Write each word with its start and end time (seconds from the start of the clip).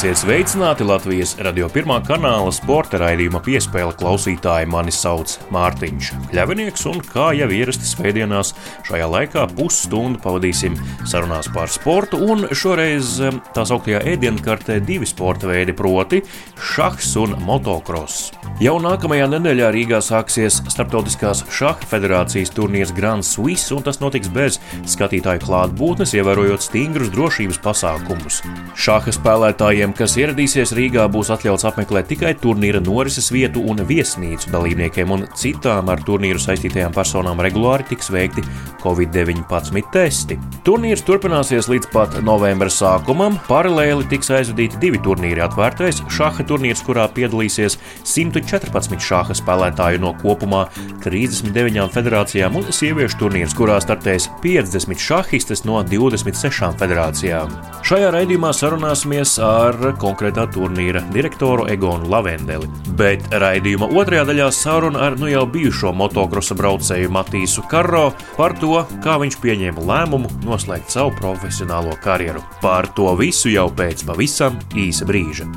Esiet 0.00 0.16
sveicināti 0.16 0.80
Latvijas 0.88 1.34
radio 1.44 1.66
pirmā 1.68 1.98
kanāla 2.00 2.48
sporta 2.56 2.96
raidījuma 3.02 3.42
piespēle 3.44 3.92
klausītāji. 4.00 4.64
Mani 4.72 4.94
sauc 4.96 5.34
Mārtiņš 5.52 6.06
Kļavinieks, 6.30 6.86
un 6.88 7.02
kā 7.04 7.26
jau 7.36 7.50
ierasti 7.52 7.84
svētdienās, 7.84 8.54
šajā 8.88 9.08
laikā 9.12 9.42
pusstundu 9.58 10.16
pavadīsim 10.24 10.78
sarunās 11.04 11.50
par 11.52 11.68
sportu, 11.68 12.16
un 12.32 12.46
šoreiz 12.48 13.18
tā 13.52 13.66
sauktajā 13.68 14.00
ēdienkartē 14.14 14.78
divi 14.80 15.04
sporta 15.04 15.50
veidi, 15.50 15.74
proti 15.76 16.22
šahs 16.56 17.10
un 17.20 17.36
motocross. 17.44 18.30
Jau 18.64 18.78
nākamajā 18.80 19.28
nedēļā 19.34 19.68
Rīgā 19.76 20.00
sāksies 20.04 20.62
Startautiskās 20.72 21.44
šaha 21.52 21.90
federācijas 21.92 22.54
turnīrs 22.56 22.94
Grand 22.96 23.28
Swiss, 23.28 23.68
un 23.76 23.84
tas 23.84 24.00
notiks 24.00 24.32
bez 24.32 24.56
skatītāju 24.88 25.44
klātbūtnes, 25.44 26.16
ievērojot 26.16 26.64
stingrus 26.64 27.12
drošības 27.12 27.60
pasākumus. 27.68 28.40
Šaha 28.80 29.16
spēlētāji 29.20 29.89
Spēlētājiem, 29.90 29.96
kas 29.96 30.16
ieradīsies 30.18 30.72
Rīgā, 30.76 31.06
būs 31.10 31.30
atļauts 31.34 31.64
apmeklēt 31.66 32.08
tikai 32.10 32.34
turnīra 32.38 32.80
norises 32.80 33.30
vietu 33.32 33.62
un 33.66 33.80
viesnīcu 33.86 34.50
dalībniekiem, 34.50 35.10
un 35.10 35.26
citām 35.34 35.88
ar 35.90 36.00
turnīru 36.06 36.38
saistītajām 36.38 36.92
personām 36.94 37.40
regulāri 37.40 37.84
tiks 37.88 38.10
veikti 38.10 38.42
Covid-19 38.82 39.82
testi. 39.92 40.38
Turnīrs 40.64 41.02
turpināsies 41.02 41.68
līdz 41.68 41.90
pat 41.92 42.20
novembra 42.22 42.70
sākumam. 42.70 43.38
Paralēli 43.48 44.06
tiks 44.10 44.30
aizvadīti 44.30 44.78
divi 44.80 44.98
turnīri- 44.98 45.42
atvērtais 45.48 46.02
šaha 46.08 46.44
turnīrs, 46.46 46.84
kurā 46.84 47.08
piedalīsies 47.08 47.78
114 48.04 49.00
šaha 49.00 49.34
spēlētāju 49.34 50.00
no 50.00 50.14
kopumā 50.14 50.68
39 51.02 51.90
federācijām, 51.90 52.56
un 52.56 52.64
sieviešu 52.64 53.18
turnīrs, 53.18 53.54
kurā 53.54 53.80
startēs 53.80 54.28
50 54.42 54.98
šahistes 54.98 55.64
no 55.64 55.82
26 55.82 56.76
federācijām. 56.78 57.50
Šajā 57.82 58.12
raidījumā 58.12 58.52
sarunāsimies 58.54 59.38
ar 59.42 59.70
ar 59.70 59.79
konkrētā 60.00 60.46
turnīra 60.54 61.02
direktoru 61.14 61.66
Egonu 61.72 62.08
Lavendeli. 62.12 62.68
Bet 62.98 63.26
raidījuma 63.42 63.90
otrajā 63.96 64.26
daļā 64.30 64.48
saruna 64.54 65.04
ar 65.08 65.18
nu 65.20 65.30
jau 65.30 65.46
bijušo 65.50 65.92
motocrossa 65.96 66.56
braucēju 66.58 67.12
Matīsu 67.14 67.66
Karro 67.70 68.10
par 68.36 68.56
to, 68.60 68.84
kā 69.04 69.18
viņš 69.22 69.40
pieņēma 69.42 69.86
lēmumu 69.90 70.32
noslēgt 70.46 70.92
savu 70.94 71.14
profesionālo 71.18 71.96
karjeru. 72.04 72.44
Par 72.62 72.92
to 72.96 73.12
visu 73.20 73.52
jau 73.52 73.70
pēc 73.74 74.06
pavisam 74.08 74.60
īsa 74.78 75.08
brīža. 75.08 75.48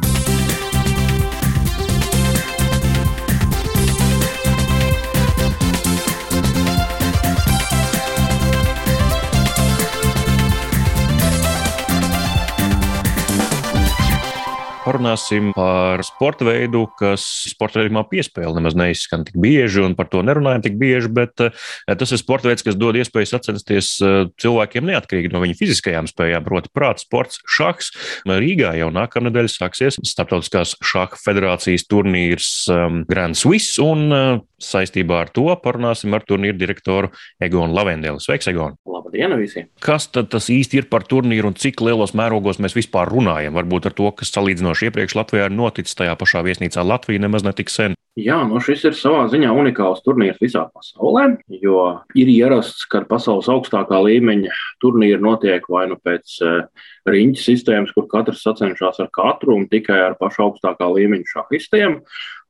Parunāsim 15.04 15.52
par 15.56 16.02
sporta 16.06 16.46
veidu, 16.48 16.86
kas 17.00 17.24
sporta 17.52 17.82
veidumā 17.82 18.06
piespēle 18.08 18.56
nemaz 18.56 18.76
neizskan 18.78 19.26
tik 19.28 19.36
bieži, 19.36 19.82
un 19.84 19.96
par 19.96 20.08
to 20.08 20.22
nerunājam 20.24 20.64
tik 20.64 20.78
bieži, 20.80 21.12
bet 21.12 21.44
eh, 21.44 21.52
tas 21.88 22.12
ir 22.12 22.22
sporta 22.22 22.48
veids, 22.48 22.64
kas 22.64 22.78
dod 22.80 22.96
iespēju 22.96 23.28
sacensties 23.34 23.98
eh, 24.02 24.30
cilvēkiem 24.40 24.88
neatkarīgi 24.88 25.34
no 25.34 25.44
viņu 25.44 25.58
fiziskajām 25.60 26.08
spējām, 26.08 26.46
proti, 26.48 26.72
prāta 26.74 27.04
sports, 27.04 27.42
šahs. 27.44 27.92
Rīgā 28.28 28.74
jau 28.80 28.90
nākamnedēļ 28.96 29.52
sāksies 29.52 30.00
Startautiskās 30.08 30.78
šaha 30.84 31.20
federācijas 31.20 31.86
turnīrs 31.90 32.50
um, 32.72 33.04
Grand 33.10 33.38
Swiss, 33.38 33.76
un 33.84 34.08
uh, 34.14 34.40
saistībā 34.72 35.24
ar 35.24 35.32
to 35.34 35.48
parunāsim 35.64 36.14
ar 36.16 36.26
turnīru 36.28 36.58
direktoru 36.60 37.12
Egonu 37.44 37.76
Lavendeli. 37.76 38.22
Sveiks, 38.24 38.50
Egon! 38.52 38.78
Labdien 38.88 39.36
visiem! 39.40 39.70
Kas 39.84 40.08
tad 40.14 40.32
tas 40.34 40.50
īsti 40.54 40.82
ir 40.82 40.90
par 40.92 41.08
turnīru 41.10 41.52
un 41.52 41.58
cik 41.60 41.84
lielos 41.86 42.16
mērogos 42.18 42.62
mēs 42.64 42.78
vispār 42.78 43.12
runājam? 43.14 43.58
Varbūt 43.60 43.90
ar 43.90 43.98
to, 43.98 44.10
kas 44.18 44.34
salīdzinoši 44.36 44.90
iepriekš 44.90 45.18
Latvijā 45.20 45.50
ir 45.50 45.58
noticis 45.58 46.00
tajā 46.00 46.16
pašā 46.20 46.46
viesnīcā 46.48 46.86
Latvija 46.86 47.26
nemaz 47.26 47.46
netik 47.46 47.74
sen. 47.74 47.98
Jā, 48.14 48.36
nu 48.46 48.60
šis 48.62 48.84
ir 48.86 48.94
savā 48.94 49.24
ziņā 49.32 49.50
unikāls 49.58 50.04
turnīrs 50.06 50.38
visā 50.38 50.68
pasaulē, 50.70 51.32
jo 51.64 51.80
ir 52.14 52.30
ierasts, 52.30 52.86
ka 52.86 53.02
pasaules 53.10 53.50
augstākā 53.50 53.98
līmeņa 54.06 54.54
turnīri 54.84 55.18
notiek 55.18 55.66
vai 55.66 55.88
nu 55.90 55.98
pēc 55.98 56.36
uh, 56.46 56.60
riņķa 57.10 57.42
sistēmas, 57.42 57.96
kur 57.96 58.06
katrs 58.12 58.44
sacenšas 58.46 59.02
ar 59.02 59.10
katru 59.18 59.58
un 59.58 59.66
tikai 59.72 59.98
ar 60.12 60.18
pašu 60.20 60.46
augstākā 60.46 60.92
līmeņa 60.94 61.32
šahistiem, 61.32 61.98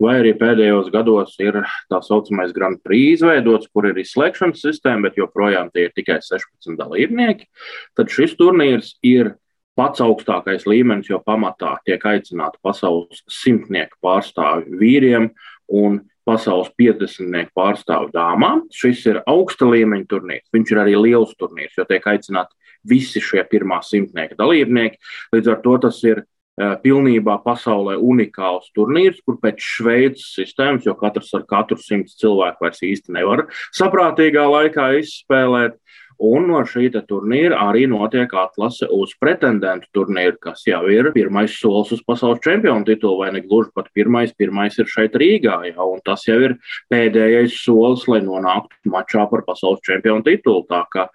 vai 0.01 0.17
arī 0.21 0.33
pēdējos 0.39 0.89
gados 0.93 1.35
ir 1.43 1.61
tā 1.91 1.99
saucamais 2.05 2.53
Grand 2.55 2.81
Prix 2.85 3.19
izveidots, 3.19 3.69
kur 3.73 3.89
ir 3.89 3.99
izslēgšanas 4.01 4.63
sistēma, 4.63 5.09
bet 5.09 5.19
joprojām 5.21 5.71
tie 5.73 5.87
ir 5.87 5.95
tikai 5.95 6.19
16 6.23 6.77
dalībnieki. 6.79 7.49
Tad 7.97 8.13
šis 8.13 8.37
turnīrs 8.39 8.95
ir 9.05 9.35
pats 9.77 10.03
augstākais 10.05 10.67
līmenis, 10.69 11.09
jo 11.09 11.19
pamatā 11.25 11.75
tiek 11.85 12.03
aicināti 12.05 12.61
pasaules 12.63 13.23
simtnieku 13.41 13.97
pārstāvji 14.05 14.79
vīriem 14.79 15.31
un 15.73 16.01
pasaules 16.27 16.69
50 16.79 17.51
pārstāvju 17.57 18.13
dāmām. 18.13 18.65
Šis 18.73 19.05
ir 19.11 19.21
augsta 19.27 19.67
līmeņa 19.67 20.09
turnīrs. 20.09 20.51
Viņš 20.53 20.73
ir 20.73 20.83
arī 20.83 20.93
liels 20.99 21.33
turnīrs, 21.39 21.75
jo 21.77 21.87
tiek 21.89 22.05
aicināti 22.13 22.55
visi 22.87 23.21
šie 23.23 23.43
pirmā 23.49 23.79
simtnieka 23.83 24.37
dalībnieki. 24.39 24.99
Līdz 25.35 25.51
ar 25.53 25.59
to 25.63 25.75
tas 25.87 25.99
ir 26.07 26.23
pilnībā 26.57 27.39
pasaulē 27.43 27.95
unikāls 27.97 28.69
turnīrs, 28.77 29.21
kur 29.25 29.39
pēc 29.41 29.61
Šveices 29.63 30.33
sistēmas, 30.37 30.85
jo 30.85 30.93
katrs 30.99 31.33
ar 31.33 31.47
katru 31.49 31.79
simts 31.81 32.17
cilvēku 32.21 32.67
vairs 32.67 32.83
īsti 32.85 33.15
nevar 33.15 33.47
saprātīgā 33.73 34.45
laikā 34.49 34.91
izspēlēt. 35.01 35.79
Un 36.21 36.47
no 36.51 36.61
šī 36.67 36.89
turnīra 36.93 37.57
arī 37.69 37.85
notiek 37.89 38.31
atlase 38.37 38.87
uz 38.91 39.13
pretendentu 39.19 39.87
turnīru, 39.95 40.37
kas 40.41 40.63
jau 40.67 40.83
ir 40.91 41.11
pirmais 41.15 41.53
solis 41.57 41.93
uz 41.95 42.03
pasaules 42.05 42.41
čempionu 42.43 42.85
titulu, 42.87 43.21
vai 43.23 43.31
ne 43.33 43.41
gluži 43.43 43.71
pat 43.75 43.89
pirmais, 43.95 44.33
pirmais 44.37 44.77
ir 44.79 44.89
šeit 44.89 45.15
Rīgā. 45.19 45.59
Jā, 45.69 45.79
un 45.83 46.01
tas 46.05 46.25
jau 46.27 46.37
ir 46.43 46.57
pēdējais 46.93 47.55
solis, 47.63 48.05
lai 48.11 48.21
nonāktu 48.25 48.91
mačā 48.93 49.25
par 49.31 49.45
pasaules 49.47 49.83
čempionu 49.85 50.25
titulu. 50.27 50.65
Tā 50.69 50.83
kā 50.93 51.07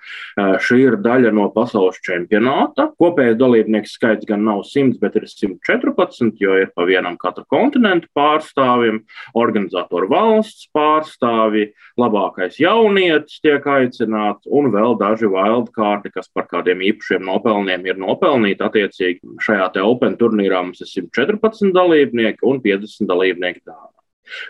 šī 0.65 0.81
ir 0.87 0.99
daļa 1.05 1.33
no 1.37 1.49
pasaules 1.55 2.01
čempionāta. 2.05 2.91
Kopējais 2.99 3.39
dalībnieku 3.41 3.91
skaits 3.91 4.29
gan 4.29 4.45
nav 4.49 4.65
100, 4.69 4.99
bet 5.03 5.19
ir 5.21 5.29
114, 5.29 6.35
jo 6.43 6.57
ir 6.59 6.73
pa 6.75 6.87
vienam 6.89 7.19
katra 7.21 7.47
kontinentu 7.51 8.11
pārstāvim, 8.17 9.03
organizatoru 9.39 10.11
valsts 10.11 10.69
pārstāvi, 10.75 11.69
labākais 11.99 12.59
jaunietis 12.63 13.41
tiek 13.43 13.65
aicināts 13.69 14.49
un 14.49 14.71
vēl 14.75 14.88
vēl 14.89 14.97
daži 15.01 15.29
wildcardi, 15.33 16.13
kas 16.15 16.31
par 16.33 16.49
kādiem 16.51 16.83
īpašiem 16.89 17.25
nopelniem 17.27 17.87
ir 17.89 18.01
nopelnīti. 18.01 18.65
Attiecīgi 18.65 19.37
šajā 19.45 19.69
te 19.75 19.85
Open 19.85 20.17
turnīrā 20.21 20.63
mums 20.65 20.83
ir 20.85 20.91
114 20.91 21.75
dalībnieki 21.77 22.47
un 22.49 22.63
50 22.65 23.09
dalībnieki 23.11 23.65
dāvā. 23.67 23.93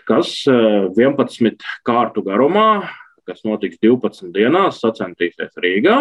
Kas 0.07 0.33
11 0.47 1.47
eh, 1.47 1.69
kārtu 1.87 2.23
garumā 2.25 2.89
kas 3.29 3.45
notiks 3.45 3.79
12 3.83 4.33
dienās, 4.35 4.81
sacensties 4.81 5.37
Rīgā. 5.59 5.97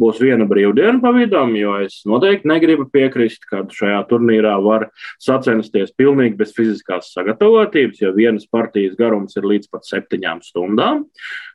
Būs 0.00 0.18
viena 0.22 0.46
brīvdiena 0.50 0.98
pa 1.02 1.12
vidam, 1.14 1.54
jo 1.54 1.76
es 1.84 2.00
noteikti 2.08 2.50
negribu 2.50 2.88
piekrist, 2.90 3.46
ka 3.46 3.62
šajā 3.70 4.00
turnīrā 4.10 4.56
var 4.64 4.88
sacensties 5.22 5.94
pilnīgi 5.94 6.38
bez 6.40 6.54
fiziskās 6.56 7.12
sagatavotības, 7.14 8.00
jo 8.02 8.10
vienas 8.16 8.48
partijas 8.50 8.96
garums 8.98 9.36
ir 9.38 9.46
līdz 9.46 9.70
pat 9.70 9.86
septiņām 9.86 10.42
stundām. 10.42 11.04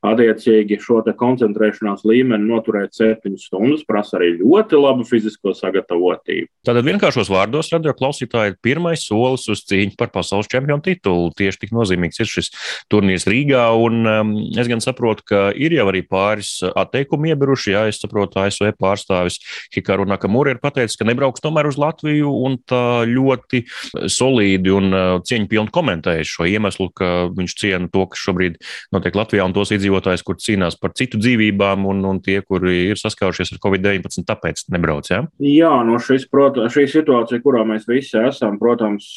Attiecīgi 0.06 0.80
šo 0.80 1.02
koncentrēšanās 1.19 2.06
līmeni 2.07 2.48
noturēt 2.48 2.95
septiņas 2.95 3.50
stundas 3.50 3.83
prasa 3.88 4.18
arī 4.19 4.38
ļoti 4.39 4.80
labu 4.80 5.06
fizisko 5.07 5.51
sagatavotību. 5.57 6.48
Tātad 6.68 6.88
vienkāršos 6.88 7.31
vārdos 7.31 7.71
radio 7.74 7.94
klausītāji 7.98 8.54
ir 8.54 8.57
pirmais 8.63 9.04
solis 9.07 9.48
uz 9.51 9.66
cīņu 9.68 9.98
par 10.00 10.13
pasaules 10.13 10.48
čempionu 10.51 10.83
titulu. 10.86 11.33
Tieši 11.36 11.66
tik 11.66 11.75
nozīmīgs 11.75 12.21
ir 12.24 12.30
šis 12.30 12.51
turnīrs 12.92 13.27
Rīgā, 13.30 13.66
un 13.75 14.00
um, 14.07 14.33
es 14.60 14.69
gan 14.71 14.83
saprotu, 14.83 15.08
saprotu, 15.09 15.23
ka 15.25 15.51
ir 15.56 15.73
jau 15.73 15.88
arī 15.89 16.03
pāris 16.06 16.61
atteikumi 16.63 17.33
iebiruši. 17.33 17.73
Jā, 17.73 17.88
es 17.89 18.00
saprotu, 18.01 18.39
ASV 18.39 18.73
pārstāvis 18.79 19.39
Hikaru 19.73 20.06
Nakamura 20.06 20.51
ir 20.51 20.59
pateicis, 20.61 20.97
ka 20.97 21.06
nebrauks 21.06 21.41
tomēr 21.41 21.67
uz 21.67 21.77
Latviju 21.77 22.29
un 22.29 22.57
tā 22.67 23.06
ļoti 23.07 23.65
solīdi 24.07 24.71
un 24.73 24.94
cieņpilni 25.25 25.73
komentējis 25.73 26.33
šo 26.35 26.47
iemeslu, 26.50 26.89
ka 26.94 27.29
viņš 27.35 27.56
ciena 27.59 27.89
to, 27.91 28.06
kas 28.09 28.19
šobrīd 28.19 28.59
notiek 28.94 29.15
Latvijā 29.15 29.45
un 29.45 29.53
tos 29.53 29.71
iedzīvotājus, 29.75 30.23
kur 30.25 30.39
cīnās 30.39 30.77
par 30.79 30.94
citu 30.97 31.19
dzīvībām 31.21 31.88
un, 31.89 32.03
un 32.06 32.21
tie, 32.21 32.39
kuri 32.41 32.91
ir 32.91 33.00
saskārušies 33.00 33.53
ar 33.56 33.61
Covid-19, 33.65 34.25
tāpēc 34.27 34.67
nebrauc. 34.73 35.09
Jā, 35.09 35.23
jā 35.41 35.73
no 35.85 36.00
šis, 36.01 36.27
protams, 36.29 36.73
šī 36.75 36.85
situācija, 36.91 37.41
kurā 37.44 37.65
mēs 37.67 37.88
visi 37.89 38.19
esam, 38.21 38.59
protams, 38.61 39.09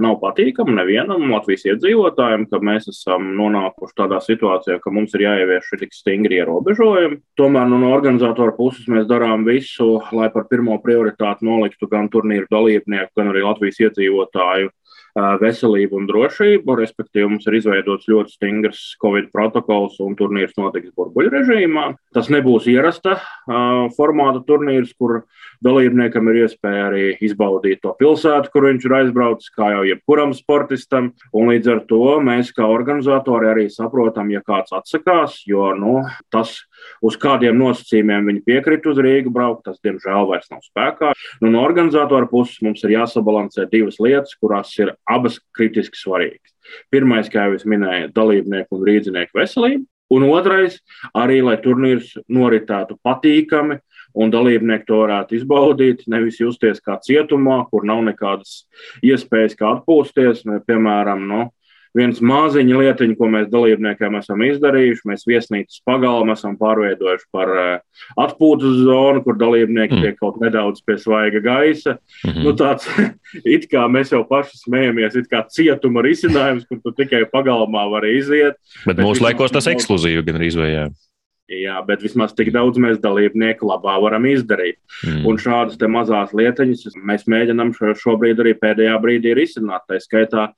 nav 0.00 0.18
patīkama 0.22 0.78
nevienam 0.80 1.28
Latvijas 1.32 1.66
iedzīvotājiem, 1.72 2.46
ka 2.50 2.60
mēs 2.64 2.88
esam 2.92 3.32
nonākuši 3.36 3.98
tādā 3.98 4.20
situācijā, 4.24 4.78
ka 4.82 4.92
mums 4.94 5.15
ir 5.16 5.24
jāievieš 5.26 5.72
tik 5.80 5.94
stingri 5.96 6.40
ierobežojumi. 6.40 7.20
Tomēr 7.40 7.68
nu, 7.70 7.80
no 7.82 7.92
organizatora 7.96 8.54
puses 8.56 8.86
mēs 8.92 9.08
darām 9.10 9.44
visu, 9.48 9.96
lai 10.16 10.28
par 10.34 10.46
pirmo 10.50 10.78
prioritāti 10.84 11.46
noliktu 11.48 11.88
gan 11.90 12.10
turnīru 12.12 12.48
dalībnieku, 12.52 13.12
gan 13.18 13.32
arī 13.32 13.44
Latvijas 13.46 13.80
iedzīvotāju 13.86 14.72
veselību 15.16 16.00
un 16.00 16.08
drošību. 16.10 16.76
Respektīvi, 16.80 17.28
mums 17.30 17.46
ir 17.48 17.58
izveidots 17.58 18.08
ļoti 18.10 18.36
stingrs 18.36 18.82
Covid 19.02 19.30
protokols 19.34 19.98
un 20.04 20.16
turnīrs 20.18 20.56
notiks 20.60 20.92
burbuļu 20.96 21.32
režīmā. 21.32 21.88
Tas 22.16 22.30
nebūs 22.32 22.68
ierasta 22.70 23.16
formāta 23.96 24.42
turnīrs, 24.46 24.92
kur 24.98 25.22
dalībniekam 25.64 26.28
ir 26.30 26.42
iespēja 26.44 26.88
arī 26.90 27.04
izbaudīt 27.24 27.82
to 27.84 27.94
pilsētu, 27.98 28.50
kur 28.52 28.68
viņš 28.68 28.86
ir 28.86 28.96
aizbraucis, 29.00 29.52
kā 29.56 29.70
jau 29.72 29.84
jebkuram 29.88 30.34
sportistam. 30.36 31.12
Un 31.36 31.52
līdz 31.52 31.72
ar 31.72 31.82
to 31.88 32.02
mēs, 32.24 32.52
kā 32.56 32.68
organizatori, 32.68 33.50
arī 33.50 33.66
saprotam, 33.72 34.30
ja 34.34 34.42
kāds 34.44 34.74
atsakās, 34.76 35.40
jo 35.48 35.70
nu, 35.78 35.98
tas, 36.32 36.52
uz 37.04 37.16
kādiem 37.20 37.56
nosacījumiem 37.60 38.28
viņi 38.30 38.44
piekrita 38.46 38.92
uz 38.92 39.00
Rīgu 39.02 39.32
braukt, 39.32 39.64
tas, 39.66 39.80
diemžēl, 39.84 40.28
vairs 40.30 40.50
nav 40.52 40.62
spēkā. 40.66 41.14
Nu, 41.40 41.52
no 41.54 41.64
organizatora 41.64 42.28
puses 42.30 42.60
mums 42.64 42.84
ir 42.84 42.96
jāsabalansē 42.98 43.68
divas 43.72 44.00
lietas, 44.02 44.36
kurās 44.40 44.74
ir 44.80 44.92
abas 45.10 45.40
kritiski 45.56 45.98
svarīgas. 46.00 46.54
Pirmais, 46.90 47.28
kā 47.30 47.46
jau 47.46 47.58
es 47.58 47.66
minēju, 47.68 48.12
dalībnieku 48.16 48.78
un 48.78 48.86
rīdzinieku 48.88 49.38
veselība. 49.38 49.84
Un 50.14 50.22
otrais, 50.28 50.78
arī 51.18 51.40
lai 51.42 51.56
turnīrs 51.58 52.12
noritētu 52.30 52.94
patīkami 53.02 53.80
un 54.16 54.30
dalībnieki 54.30 54.86
to 54.88 55.00
varētu 55.02 55.36
izbaudīt, 55.40 56.04
nevis 56.10 56.38
justies 56.40 56.78
kā 56.84 56.96
cietumā, 57.02 57.58
kur 57.70 57.84
nav 57.88 58.04
nekādas 58.06 58.62
iespējas 59.04 59.58
kā 59.58 59.72
atpūsties. 59.74 60.44
Piemēram, 60.68 61.26
no, 61.28 61.40
viens 61.96 62.20
māziņa 62.20 62.80
lietiņa, 62.82 63.16
ko 63.18 63.28
mēs 63.32 63.48
dalībniekiem 63.52 64.18
esam 64.20 64.44
izdarījuši. 64.46 65.06
Mēs 65.10 65.26
viesnīcas 65.28 65.82
pagalmu 65.88 66.34
esam 66.36 66.56
pārveidojuši 66.60 67.26
par 67.34 67.52
uh, 67.54 68.04
atpūtas 68.26 68.82
zonu, 68.86 69.22
kur 69.24 69.38
dalībnieki 69.40 69.96
mm. 69.96 70.04
tiek 70.04 70.20
kaut 70.20 70.38
nedaudz 70.42 70.84
pie 70.86 70.98
svaiga 71.00 71.42
gaisa. 71.44 71.96
Mm 72.24 72.30
-hmm. 72.30 72.44
nu, 72.44 72.54
tāds, 72.58 72.86
it 73.56 73.66
kā 73.72 73.86
mēs 73.90 74.12
jau 74.14 74.22
paši 74.28 74.62
smējamies, 74.66 75.16
it 75.16 75.32
kā 75.32 75.42
cietuma 75.48 76.04
risinājums, 76.06 76.68
kur 76.68 76.80
tu 76.84 76.92
tikai 76.92 77.24
pagalmā 77.32 77.88
vari 77.90 78.16
iziet. 78.18 78.54
Bet, 78.86 78.96
bet 78.96 79.04
mūsu 79.06 79.24
laikos 79.24 79.52
tas 79.52 79.66
ekskluzīvi 79.66 80.24
gan 80.26 80.40
arī 80.40 80.52
izvējām. 80.52 80.94
Jā, 81.46 81.76
bet 81.86 82.00
vismaz 82.02 82.32
tik 82.34 82.48
daudz 82.50 82.80
mēs 82.82 82.96
dalībnieku 82.98 83.68
labā 83.70 83.92
varam 84.02 84.24
izdarīt. 84.26 84.80
Mm. 85.06 85.20
Un 85.30 85.36
šādas 85.38 85.78
mazas 85.86 86.32
lietiņas 86.34 86.96
mēs 87.06 87.28
mēģinām 87.30 87.70
šobrīd 88.00 88.42
arī 88.42 88.56
pēdējā 88.58 88.96
brīdī 88.98 89.36
risināt. 89.38 89.84
Tā 89.86 90.00
skaitā, 90.02 90.48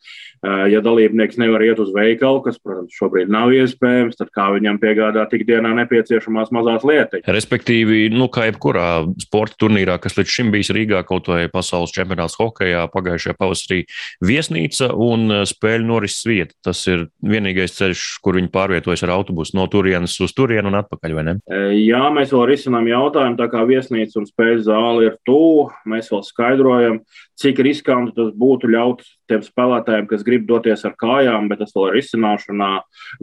ja 0.42 0.80
dalībnieks 0.84 1.38
nevar 1.40 1.62
iet 1.66 1.80
uz 1.82 1.90
veikalu, 1.94 2.42
kas, 2.44 2.58
protams, 2.62 2.94
šobrīd 2.98 3.30
nav 3.32 3.52
iespējams, 3.56 4.18
tad 4.18 4.30
kā 4.34 4.48
viņam 4.54 4.78
piegādāt 4.82 5.34
ikdienā 5.38 5.74
nepieciešamās 5.80 6.52
mazās 6.54 6.86
lietas. 6.88 7.24
Respektīvi, 7.26 8.06
nu, 8.14 8.28
kā 8.32 8.48
jebkurā 8.48 8.88
sporta 9.22 9.58
turnīrā, 9.64 9.98
kas 10.02 10.18
līdz 10.18 10.34
šim 10.34 10.52
bijis 10.54 10.72
Rīgā, 10.74 11.02
kaut 11.08 11.30
vai 11.30 11.44
pasaules 11.52 11.94
čempionāts 11.94 12.38
hokeja, 12.38 12.86
pagājušajā 12.94 13.36
pavasarī 13.38 13.80
viesnīca 14.24 14.90
un 14.94 15.44
spēļu 15.48 15.88
norises 15.88 16.26
vieta. 16.28 16.56
Tas 16.64 16.84
ir 16.90 17.08
vienīgais 17.24 17.76
ceļš, 17.78 18.06
kur 18.24 18.38
viņi 18.38 18.52
pārvietojas 18.54 19.04
ar 19.06 19.14
autobusu 19.18 19.58
no 19.58 19.66
turienes 19.70 20.16
uz 20.24 20.34
turieni 20.36 20.70
un 20.70 20.78
atpakaļ? 20.80 21.06
Jā, 21.74 22.02
mēs 22.14 22.34
vēl 22.34 22.44
risinām 22.50 22.88
jautājumu, 22.90 23.38
tā 23.38 23.48
kā 23.50 23.64
viesnīca 23.68 24.20
un 24.20 24.28
spēļu 24.28 24.66
zāle 24.66 25.08
ir 25.08 25.16
tuvu. 25.26 25.68
Mēs 25.88 26.10
vēl 26.12 26.22
skaidrojam, 26.26 27.00
cik 27.38 27.60
riskanti 27.62 28.14
tas 28.16 28.32
būtu 28.38 28.70
ļaut 28.72 29.04
tiem 29.30 29.42
spēlētājiem, 29.44 30.08
kas 30.10 30.24
grib 30.26 30.46
doties 30.48 30.84
ar 30.88 30.96
kājām, 30.98 31.48
bet 31.50 31.62
tas 31.62 31.74
vēl 31.76 31.92
ir 31.92 32.00
izcināšanā. 32.00 32.70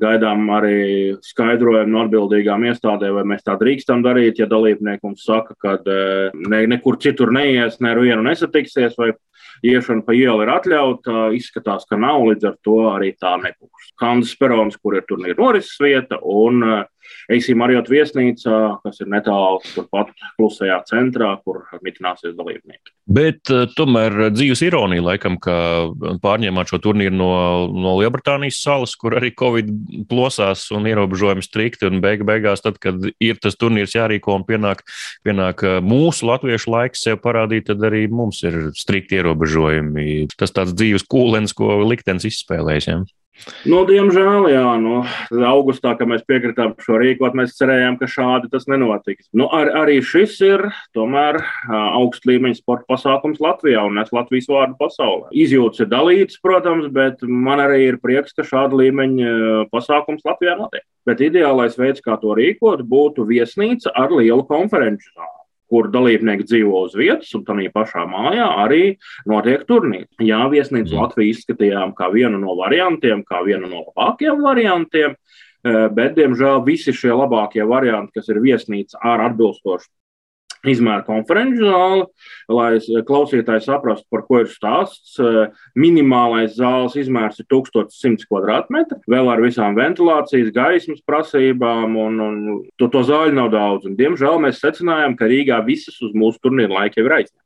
Gaidām 0.02 0.48
arī 0.56 0.80
skaidrojumu 1.26 1.92
no 1.92 2.04
atbildīgām 2.06 2.68
iestādēm, 2.70 3.18
vai 3.20 3.26
mēs 3.34 3.46
tā 3.46 3.58
drīkstam 3.60 4.06
darīt, 4.06 4.40
ja 4.40 4.48
dalībnieki 4.52 5.04
mums 5.08 5.26
saka, 5.28 5.58
ka 5.60 5.78
ne, 5.86 6.64
nekur 6.72 7.00
citur 7.02 7.34
neies, 7.36 7.80
ne 7.84 7.92
ar 7.92 8.02
vienu 8.04 8.24
nesatiksies, 8.26 8.96
vai 9.02 9.12
iešana 9.66 10.06
pa 10.06 10.16
ielu 10.16 10.46
ir 10.46 10.54
atļauta. 10.56 11.30
Izskatās, 11.36 11.88
ka 11.90 12.00
nav, 12.00 12.24
līdz 12.30 12.52
ar 12.52 12.60
to 12.64 12.80
arī 12.94 13.14
tā 13.20 13.36
nebūs. 13.42 13.92
Kandas 14.00 14.36
perons, 14.40 14.80
kur 14.80 14.98
ir 15.00 15.08
turnīra 15.10 15.40
norises 15.42 15.80
vieta, 15.82 16.22
un 16.22 16.64
Eisim 17.32 17.64
arī 17.66 17.78
viesnīcā, 17.90 18.58
kas 18.84 19.02
ir 19.02 19.10
netālu 19.12 19.62
turpat 19.66 20.12
klusajā 20.38 20.78
centrā, 20.90 21.32
kur 21.44 21.64
mitināsies 21.86 22.36
dalībnieki. 22.38 22.94
Bet 23.06 23.52
uh, 23.54 23.66
tomēr 23.78 24.32
dzīves 24.34 24.64
ironija, 24.66 25.04
laikam, 25.06 25.38
ka 25.42 25.56
pārņēmāt 26.24 26.72
šo 26.72 26.80
turnīru 26.82 27.14
no, 27.14 27.32
no 27.70 27.96
Lielbritānijas 28.00 28.62
salas, 28.66 28.96
kur 28.98 29.18
arī 29.20 29.30
Covid 29.38 29.70
plosās 30.10 30.68
un 30.74 30.88
ierobežojumi 30.90 31.46
strikti, 31.46 31.90
un 31.90 32.02
beig 32.02 32.26
beigās, 32.26 32.64
tad, 32.66 32.80
kad 32.82 33.06
ir 33.22 33.42
tas 33.42 33.58
turnīrs 33.62 33.94
jārīko 33.98 34.40
un 34.40 34.48
pienāk, 34.48 34.82
pienāk 35.26 35.62
mūsu 35.86 36.30
latviešu 36.32 36.74
laiks 36.74 37.06
sev 37.06 37.22
parādīt, 37.26 37.70
tad 37.70 37.86
arī 37.86 38.06
mums 38.10 38.42
ir 38.46 38.72
strikti 38.78 39.20
ierobežojumi. 39.20 40.26
Tas 40.38 40.54
tāds 40.56 40.74
dzīves 40.78 41.06
kūlens, 41.10 41.54
ko 41.58 41.78
liktenis 41.86 42.26
izspēlēs. 42.32 42.90
Ja? 42.90 43.04
Nu, 43.68 43.82
diemžēl, 43.88 44.48
jā, 44.50 44.64
nu, 44.80 45.02
augustā, 45.46 45.92
kad 46.00 46.08
mēs 46.10 46.24
piekritām 46.28 46.74
šo 46.82 46.98
rīkot, 47.02 47.36
mēs 47.38 47.58
cerējām, 47.60 47.98
ka 48.00 48.08
šādi 48.10 48.50
tas 48.54 48.68
nenotiks. 48.72 49.28
Nu, 49.36 49.50
ar, 49.54 49.72
arī 49.84 50.00
šis 50.06 50.38
ir 50.46 50.66
tomēr 50.96 51.42
augst 51.68 52.26
līmeņa 52.30 52.60
sporta 52.62 52.88
pasākums 52.94 53.42
Latvijā 53.44 53.84
un 53.86 54.00
nes 54.00 54.14
Latvijas 54.16 54.50
vārdu 54.52 54.80
pasaulē. 54.80 55.30
Izjūtas 55.46 55.84
ir 55.84 55.92
dalītas, 55.92 56.42
protams, 56.44 56.88
bet 56.96 57.22
man 57.28 57.64
arī 57.66 57.84
ir 57.92 58.02
prieks, 58.02 58.34
ka 58.36 58.48
šāda 58.48 58.80
līmeņa 58.82 59.70
pasākums 59.74 60.26
Latvijā 60.28 60.56
notiek. 60.62 60.86
Bet 61.06 61.22
ideālais 61.22 61.76
veids, 61.78 62.02
kā 62.06 62.16
to 62.22 62.34
rīkot, 62.40 62.86
būtu 62.88 63.28
viesnīca 63.30 63.94
ar 63.94 64.16
lielu 64.16 64.48
konferenču 64.48 65.12
zāli 65.12 65.45
kur 65.76 65.90
dalībnieki 65.92 66.48
dzīvo 66.48 66.86
uz 66.88 66.96
vietas, 66.96 67.34
un 67.36 67.44
tādā 67.48 67.68
pašā 67.74 68.06
mājā 68.08 68.48
arī 68.64 68.84
notiek 69.28 69.66
turnīri. 69.68 70.08
Jā, 70.24 70.46
viesnīcu 70.52 70.94
mm. 70.94 71.02
Latviju 71.02 71.36
izskatījām 71.36 71.92
kā 71.98 72.08
vienu 72.14 72.40
no 72.40 72.56
variantiem, 72.56 73.26
kā 73.28 73.44
vienu 73.44 73.68
no 73.68 73.84
labākajiem 73.90 74.40
variantiem, 74.46 75.18
eh, 75.68 75.82
bet, 75.92 76.16
diemžēl, 76.16 76.64
visi 76.64 76.96
šie 76.96 77.12
labākie 77.12 77.68
varianti, 77.68 78.16
kas 78.16 78.32
ir 78.32 78.40
viesnīca 78.46 79.04
ar 79.04 79.28
atbilstošu 79.28 79.92
izmēra 80.72 81.04
konferenču 81.06 81.70
zāli, 81.70 82.06
lai 82.52 83.02
klausītāji 83.08 83.66
saprastu, 83.66 84.08
par 84.14 84.26
ko 84.28 84.42
ir 84.44 84.52
stāsts. 84.52 85.16
Minimālais 85.78 86.58
zāles 86.58 86.98
izmērs 87.00 87.40
ir 87.42 87.50
1100 87.52 88.28
km2, 88.30 89.00
vēl 89.12 89.32
ar 89.32 89.44
visām 89.44 89.78
ventilācijas, 89.78 90.54
gaismas 90.56 91.04
prasībām, 91.08 91.98
un, 92.02 92.20
un 92.28 92.44
to, 92.80 92.90
to 92.92 93.06
zāļu 93.08 93.38
nav 93.38 93.52
daudz. 93.54 93.90
Un, 93.90 93.98
diemžēl 94.00 94.42
mēs 94.44 94.62
secinājām, 94.64 95.18
ka 95.20 95.30
Rīgā 95.32 95.62
visas 95.68 95.98
uz 96.06 96.14
mūsu 96.18 96.42
turnīru 96.44 96.78
laika 96.78 97.02
jau 97.02 97.10
ir 97.10 97.18
aizņemtas. 97.22 97.42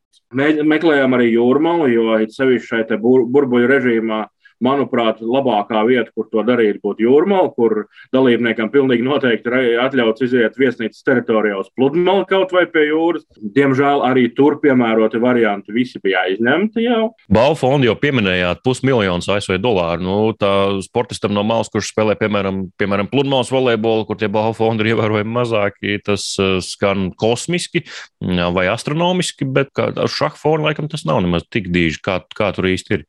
Meklējām 0.70 1.16
arī 1.18 1.32
jūrmālu, 1.34 1.88
jo 1.90 2.20
sevišķi 2.34 2.68
šai 2.70 3.00
bur 3.02 3.26
burbuļu 3.30 3.70
režīmā 3.70 4.26
manuprāt, 4.64 5.22
labākā 5.24 5.82
vieta, 5.88 6.12
kur 6.16 6.28
to 6.32 6.44
darīt, 6.48 6.82
būtu 6.84 7.06
jūrmāla, 7.06 7.52
kur 7.56 7.86
dalībniekam 8.16 8.72
pilnīgi 8.74 9.06
noteikti 9.06 9.50
ir 9.50 9.80
atļauts 9.86 10.26
iziet 10.26 10.58
viesnīcas 10.60 11.06
teritorijā 11.08 11.60
uz 11.62 11.70
pludmali 11.76 12.28
kaut 12.30 12.54
vai 12.56 12.66
pie 12.72 12.90
jūras. 12.90 13.26
Diemžēl 13.56 14.04
arī 14.08 14.28
tur 14.36 14.60
piemēroti 14.64 15.22
varianti 15.24 15.76
visi 15.76 16.02
bija 16.04 16.26
aizņemti 16.28 16.86
jau. 16.86 17.12
Balfondu 17.32 17.90
jau 17.90 17.96
pieminējāt 18.00 18.64
pusmiljonus 18.66 19.30
ASV 19.32 19.58
dolāru. 19.64 20.06
Nu, 20.06 20.18
tā 20.38 20.54
sportistam 20.86 21.34
no 21.36 21.46
malas, 21.48 21.72
kurš 21.72 21.94
spēlē, 21.94 22.18
piemēram, 22.20 22.66
piemēram 22.80 23.10
pludmales 23.12 23.52
volejbolu, 23.54 24.08
kur 24.10 24.20
tie 24.20 24.32
balfondi 24.32 24.86
ir 24.86 24.94
ievērojami 24.94 25.36
mazāki, 25.40 26.00
tas 26.06 26.26
uh, 26.42 26.58
skan 26.64 27.10
kosmiski 27.20 27.86
vai 28.20 28.68
astronomiski, 28.72 29.48
bet 29.48 29.80
ar 29.80 30.12
šahfonu 30.12 30.68
laikam 30.68 30.90
tas 30.92 31.06
nav 31.08 31.22
nemaz 31.24 31.46
tik 31.52 31.70
dīži, 31.74 32.02
kā, 32.06 32.20
kā 32.36 32.52
tur 32.56 32.70
īsti 32.70 32.98
ir. 32.98 33.06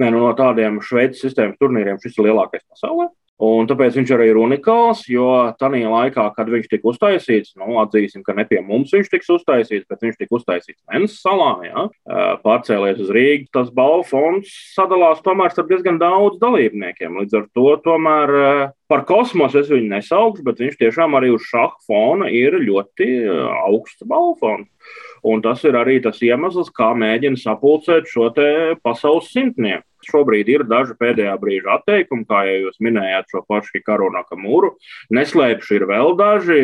Nē, 0.00 0.08
nu, 0.10 0.22
no 0.24 0.32
tādiem 0.38 0.80
Šveices 0.82 1.22
sistēmas 1.22 1.60
turnīriem 1.60 2.00
šis 2.02 2.18
ir 2.18 2.30
lielākais 2.30 2.64
pasaulē. 2.66 3.10
Un 3.42 3.66
tāpēc 3.66 3.96
viņš 3.98 4.10
arī 4.14 4.28
ir 4.30 4.38
unikāls, 4.38 5.00
jo 5.10 5.26
tajā 5.58 5.88
laikā, 5.90 6.28
kad 6.36 6.50
viņš 6.52 6.68
tika 6.70 6.86
uztaisīts, 6.92 7.56
nu, 7.58 7.80
atzīsim, 7.82 8.22
ka 8.22 8.34
ne 8.38 8.44
pie 8.46 8.60
mums 8.62 8.92
viņš 8.94 9.10
tiks 9.10 9.32
uztaisīts, 9.34 9.88
bet 9.90 10.04
viņš 10.06 10.20
tika 10.20 10.36
uztaisīts 10.38 10.84
Mēnesas 10.86 11.18
salā, 11.24 11.50
ja, 11.66 11.84
pārcēlies 12.44 13.02
uz 13.02 13.10
Rīgas. 13.14 13.50
Tas 13.54 13.72
balvu 13.74 14.06
fonds 14.06 14.52
sadalās 14.76 15.22
tomēr 15.26 15.50
starp 15.50 15.72
diezgan 15.72 15.98
daudz 15.98 16.38
dalībniekiem. 16.42 17.18
Līdz 17.24 17.40
ar 17.40 17.48
to 17.58 17.74
tomēr 17.82 18.34
par 18.90 19.02
kosmosu 19.08 19.64
es 19.64 19.72
viņu 19.72 19.90
nesaukšu, 19.96 20.46
bet 20.46 20.62
viņš 20.62 20.78
tiešām 20.84 21.18
arī 21.18 21.34
uz 21.34 21.42
šaha 21.50 21.74
fona 21.88 22.30
ir 22.30 22.54
ļoti 22.62 23.10
augsts 23.66 24.06
balvu 24.06 24.38
fonds. 24.44 24.70
Un 25.24 25.40
tas 25.44 25.62
ir 25.64 25.76
arī 25.80 26.00
tas 26.04 26.20
iemesls, 26.20 26.68
kā 26.74 26.90
mēģina 27.00 27.40
sapulcēt 27.40 28.10
šo 28.10 28.28
pasaules 28.84 29.30
simtnieku. 29.32 29.86
Šobrīd 30.04 30.50
ir 30.52 30.64
daži 30.68 30.96
pēdējā 31.00 31.34
brīža 31.40 31.78
atteikumi, 31.78 32.26
kā 32.28 32.42
jau 32.44 32.56
jūs 32.66 32.80
minējāt, 32.84 33.30
šo 33.32 33.40
pašu 33.48 33.80
Karunaka 33.86 34.36
mūru. 34.36 34.74
Neslēpšu, 35.14 35.78
ir 35.78 35.86
vēl 35.88 36.12
daži, 36.18 36.58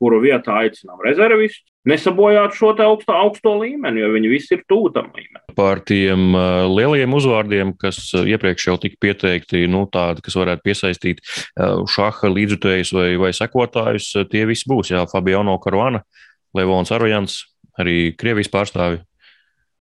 kuru 0.00 0.20
vietā 0.24 0.64
aicinām 0.64 1.00
rezervistus. 1.04 1.64
Nesabojāt 1.84 2.54
šo 2.56 2.70
augsto, 2.80 3.12
augsto 3.12 3.50
līmeni, 3.60 4.00
jo 4.00 4.08
viņi 4.14 4.28
visi 4.32 4.54
ir 4.56 4.62
tuvu 4.68 4.88
tam 4.94 5.10
līmenim. 5.12 5.42
Par 5.56 5.82
tiem 5.84 6.30
uh, 6.32 6.64
lielajiem 6.72 7.12
uzvārdiem, 7.12 7.74
kas 7.76 7.98
uh, 8.16 8.24
iepriekš 8.24 8.68
jau 8.70 8.76
tika 8.80 8.96
pieteikti, 9.04 9.66
nu, 9.68 9.82
tādi, 9.92 10.24
kas 10.24 10.38
varētu 10.40 10.64
piesaistīt 10.64 11.20
uh, 11.20 11.82
šāda 11.84 12.32
līdzjutējus 12.32 12.94
vai, 12.96 13.08
vai 13.20 13.34
sekotājus, 13.36 14.14
tie 14.32 14.46
visi 14.48 14.68
būs. 14.70 14.94
Jā, 14.94 15.04
Fabiano 15.12 15.58
Caruana, 15.60 16.00
Levons 16.56 16.92
Arojans, 16.94 17.42
arī 17.80 18.14
Krievijas 18.18 18.52
pārstāvi. 18.52 19.02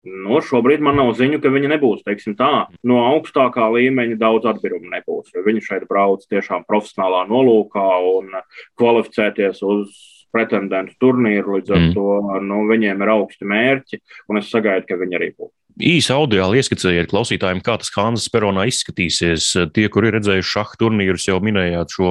Nu, 0.02 0.40
šobrīd 0.42 0.82
man 0.82 0.96
nav 0.98 1.12
ziņu, 1.14 1.38
ka 1.42 1.50
viņi 1.54 1.68
nebūs 1.76 2.02
tā, 2.34 2.50
no 2.82 2.96
augstākā 3.06 3.68
līmeņa 3.70 4.18
daudz 4.18 4.48
atbirumu 4.50 4.90
nebūs. 4.90 5.30
Viņi 5.46 5.62
šeit 5.62 5.86
brauc 5.86 6.24
tiešām 6.26 6.66
profesionālā 6.66 7.22
nolūkā 7.30 7.86
un 8.10 8.34
kvalificēties 8.80 9.62
uz 9.62 9.94
pretendentu 10.34 10.96
turnīru. 10.98 11.60
Līdz 11.60 11.70
ar 11.70 11.82
mm. 11.84 11.94
to 11.94 12.40
nu, 12.48 12.64
viņiem 12.72 13.04
ir 13.04 13.14
augsti 13.14 13.46
mērķi, 13.46 14.00
un 14.32 14.42
es 14.42 14.50
sagaidu, 14.50 14.88
ka 14.88 14.98
viņi 14.98 15.20
arī 15.20 15.30
būs. 15.36 15.54
Īsi 15.80 16.12
audio 16.12 16.50
ieskicējiet 16.52 17.08
klausītājiem, 17.08 17.62
kā 17.64 17.78
tas 17.80 17.88
Hanzas 17.94 18.28
peronā 18.32 18.66
izskatīsies. 18.68 19.46
Tie, 19.72 19.86
kuri 19.92 20.10
ir 20.10 20.16
redzējuši 20.18 20.50
šaha 20.50 20.78
turnīrus, 20.80 21.24
jau 21.30 21.38
minējāt 21.44 21.94
šo, 21.96 22.10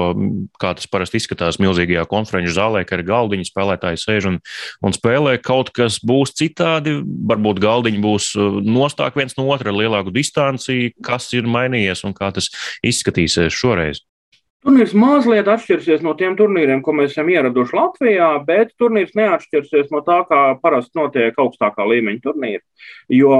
kā 0.61 0.73
tas 0.79 0.89
parasti 0.89 1.21
izskatās 1.21 1.59
milzīgajā 1.61 2.07
konferenču 2.09 2.55
zālē, 2.57 2.81
ka 2.89 2.97
ir 2.97 3.05
galdiņi, 3.05 3.45
spēlētāji 3.51 4.01
sēž 4.01 4.29
un, 4.31 4.39
un 4.81 4.97
spēlē. 4.97 5.37
Kaut 5.45 5.69
kas 5.77 5.99
būs 6.01 6.33
citādi, 6.41 6.97
varbūt 7.05 7.61
galdiņi 7.61 8.01
būs 8.01 8.31
uh, 8.39 8.61
nostāk 8.65 9.19
viens 9.21 9.37
no 9.37 9.45
otra 9.53 9.69
ar 9.69 9.77
lielāku 9.77 10.15
distanci, 10.15 10.95
kas 11.05 11.29
ir 11.37 11.49
mainījies 11.49 12.01
un 12.07 12.17
kā 12.17 12.33
tas 12.33 12.49
izskatīsies 12.81 13.53
šoreiz. 13.53 14.01
Turnīrs 14.61 14.91
mazliet 14.93 15.47
atšķirsies 15.49 16.03
no 16.05 16.11
tiem 16.13 16.35
turnīriem, 16.37 16.83
ko 16.85 16.93
mēs 16.93 17.15
esam 17.15 17.31
ieraduši 17.33 17.73
Latvijā, 17.73 18.27
bet 18.45 18.75
turnīrs 18.77 19.15
neatšķirsies 19.17 19.89
no 19.89 20.03
tā, 20.05 20.19
kā 20.29 20.41
parasti 20.61 20.99
notiek 20.99 21.39
augstākā 21.41 21.87
līmeņa 21.89 22.21
turnīri. 22.21 22.61
Jo 23.09 23.31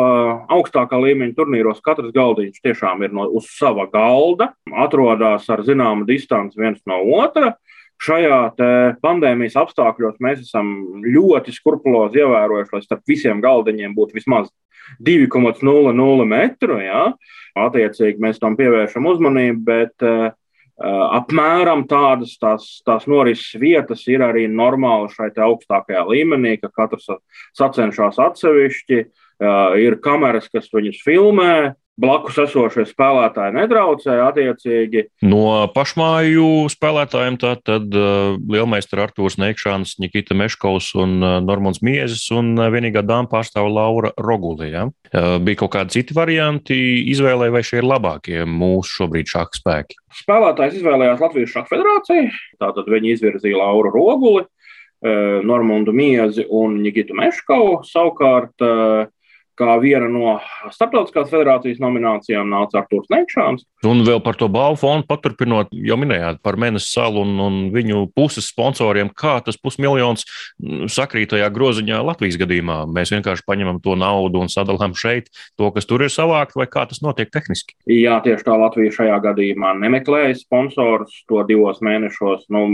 augstākā 0.58 0.98
līmeņa 1.04 1.38
turnīros 1.38 1.84
katrs 1.86 2.10
galdiņš 2.16 2.63
tiešām 2.66 3.06
ir 3.06 3.13
no, 3.13 3.28
uz 3.38 3.51
sava 3.54 3.86
galda, 3.94 4.50
atrodas 4.74 5.46
ar 5.54 5.62
zināmu 5.68 6.10
distanci 6.10 6.58
viens 6.58 6.82
no 6.90 6.98
otra. 7.20 7.54
Šajā 8.01 8.42
pandēmijas 9.06 9.60
apstākļos 9.62 10.18
mēs 10.25 10.42
esam 10.48 10.74
ļoti 11.06 11.54
skrupulozi 11.54 12.24
ievērojuši, 12.24 12.74
lai 12.74 12.84
starp 12.88 13.06
visiem 13.06 13.46
galdiņiem 13.46 13.94
būtu 13.94 14.18
vismaz 14.18 14.50
2,00 15.06 16.25
metru. 16.34 16.82
Ja? 16.82 17.12
Attiecīgi 17.62 18.24
mēs 18.25 18.42
tam 18.42 18.58
pievēršam 18.58 19.06
uzmanību, 19.12 19.62
bet 19.68 20.08
uh, 20.08 20.32
apmēram 20.82 21.84
tādas 21.90 22.34
tās, 22.42 22.68
tās 22.86 23.08
norises 23.10 23.60
vietas 23.62 24.06
ir 24.10 24.24
arī 24.26 24.48
normāli 24.50 25.12
šai 25.14 25.30
augstākajā 25.46 26.04
līmenī, 26.08 26.56
ka 26.62 26.72
katrs 26.74 27.10
sacenšas 27.58 28.20
atsevišķi, 28.22 29.00
eh, 29.02 29.78
ir 29.84 30.00
kameras, 30.02 30.50
kas 30.50 30.70
viņus 30.74 31.02
filmē, 31.06 31.76
blakus 32.00 32.38
esošie 32.46 32.86
spēlētāji 32.90 33.56
nedraucē 33.56 34.18
attiecīgi. 34.26 35.06
No 35.28 35.68
pašmāju 35.76 36.70
spēlētājiem 36.72 37.38
tad 37.42 37.68
uh, 37.68 38.38
Lielmeistara 38.52 39.08
Artūrs 39.08 39.38
Neikšāns, 39.42 39.98
Nikita 40.02 40.38
Meškovs 40.38 40.92
un 41.02 41.18
uh, 41.20 41.38
Normons 41.44 41.82
Miezes 41.86 42.24
un 42.36 42.54
uh, 42.58 42.70
vienīgā 42.74 43.04
dāma 43.06 43.30
pārstāv 43.32 43.70
Laura 43.72 44.14
Rogulī. 44.20 44.72
Ja? 44.74 44.88
Uh, 45.12 45.36
bija 45.44 45.64
kaut 45.64 45.76
kādi 45.76 46.00
citi 46.00 46.18
varianti 46.18 46.80
izvēlē, 47.12 47.52
vai 47.54 47.64
šie 47.68 47.82
ir 47.82 47.90
labākie 47.90 48.42
mūsu 48.48 49.02
šobrīd 49.02 49.32
šāka 49.32 49.62
spēki? 49.62 50.00
Spēlētājs 50.24 50.80
izvēlējās 50.80 51.22
Latvijas 51.24 51.54
šāka 51.54 51.76
federāciju, 51.76 52.34
tātad 52.62 52.92
viņi 52.92 53.16
izvirzīja 53.16 53.62
Lauru 53.62 53.94
Roguli, 53.94 54.48
Normundu 55.02 55.94
Miezi 55.98 56.44
un 56.54 56.76
Nikitu 56.84 57.16
Meškovu 57.18 57.80
savukārt. 57.90 58.54
Kā 59.62 59.75
viena 59.77 60.08
no 60.10 60.39
starptautiskās 60.74 61.30
federācijas 61.30 61.77
nominācijām 61.84 62.48
nāca 62.50 62.80
Arthurs 62.80 63.12
Nekšāns. 63.13 63.65
Un 63.86 64.01
vēl 64.08 64.18
par 64.25 64.38
to 64.39 64.48
balvu 64.50 64.80
fondu 64.82 65.06
paturpinot, 65.10 65.70
jau 65.86 65.98
minējāt 66.01 66.39
par 66.41 66.58
Mēnesis 66.62 66.89
salu 66.96 67.22
un, 67.22 67.36
un 67.44 67.60
viņu 67.74 68.08
puses 68.18 68.48
sponsoriem, 68.50 69.12
kā 69.13 69.36
tas 69.46 69.60
pusmiljons 69.62 70.25
mm, 70.25 70.89
sakrīt 70.89 71.30
tajā 71.36 71.51
groziņā 71.53 72.01
Latvijas 72.08 72.39
gadījumā. 72.41 72.80
Mēs 72.89 73.13
vienkārši 73.13 73.46
paņemam 73.46 73.77
to 73.86 73.94
naudu 74.01 74.41
un 74.41 74.50
sadalām 74.50 74.98
šeit 74.98 75.30
to, 75.60 75.70
kas 75.75 75.86
tur 75.89 76.01
ir 76.08 76.13
savākt, 76.13 76.58
vai 76.58 76.65
kā 76.72 76.88
tas 76.89 77.03
notiek 77.06 77.30
tehniski? 77.30 77.77
Jā, 77.86 78.18
tieši 78.25 78.48
tā 78.50 78.58
Latvija 78.58 78.98
šajā 78.98 79.22
gadījumā 79.30 79.75
nemeklēja 79.84 80.39
sponsorus 80.41 81.22
to 81.30 81.46
divos 81.46 81.84
mēnešos. 81.86 82.48
Nu, 82.50 82.65